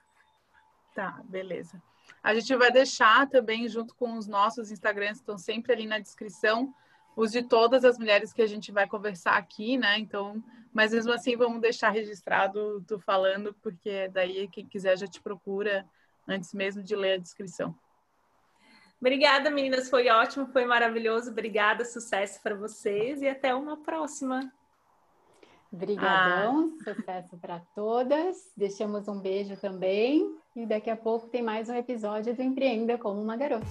Tá, 0.94 1.22
beleza. 1.24 1.82
A 2.22 2.34
gente 2.34 2.54
vai 2.54 2.70
deixar 2.70 3.26
também, 3.28 3.66
junto 3.68 3.94
com 3.94 4.18
os 4.18 4.28
nossos 4.28 4.70
Instagrams, 4.70 5.18
estão 5.18 5.38
sempre 5.38 5.72
ali 5.72 5.86
na 5.86 5.98
descrição, 5.98 6.74
os 7.16 7.32
de 7.32 7.42
todas 7.42 7.84
as 7.84 7.98
mulheres 7.98 8.32
que 8.32 8.42
a 8.42 8.46
gente 8.46 8.70
vai 8.70 8.86
conversar 8.86 9.36
aqui, 9.36 9.78
né? 9.78 9.98
Então, 9.98 10.44
mas 10.72 10.92
mesmo 10.92 11.12
assim, 11.12 11.36
vamos 11.36 11.60
deixar 11.60 11.90
registrado 11.90 12.82
tu 12.86 12.98
falando, 12.98 13.54
porque 13.62 14.08
daí 14.08 14.48
quem 14.48 14.66
quiser 14.66 14.96
já 14.96 15.06
te 15.06 15.20
procura 15.20 15.86
antes 16.28 16.54
mesmo 16.54 16.82
de 16.82 16.94
ler 16.94 17.14
a 17.14 17.18
descrição. 17.18 17.74
Obrigada, 19.02 19.50
meninas. 19.50 19.90
Foi 19.90 20.08
ótimo, 20.08 20.46
foi 20.46 20.64
maravilhoso. 20.64 21.32
Obrigada, 21.32 21.84
sucesso 21.84 22.40
para 22.40 22.54
vocês 22.54 23.20
e 23.20 23.26
até 23.26 23.52
uma 23.52 23.76
próxima. 23.76 24.48
Obrigadão, 25.72 26.72
ah. 26.86 26.94
sucesso 26.94 27.36
para 27.38 27.60
todas. 27.74 28.36
Deixamos 28.56 29.08
um 29.08 29.18
beijo 29.18 29.56
também 29.56 30.36
e 30.54 30.64
daqui 30.64 30.88
a 30.88 30.96
pouco 30.96 31.26
tem 31.26 31.42
mais 31.42 31.68
um 31.68 31.74
episódio 31.74 32.32
do 32.32 32.42
Empreenda 32.42 32.96
como 32.96 33.20
uma 33.20 33.36
Garota. 33.36 33.66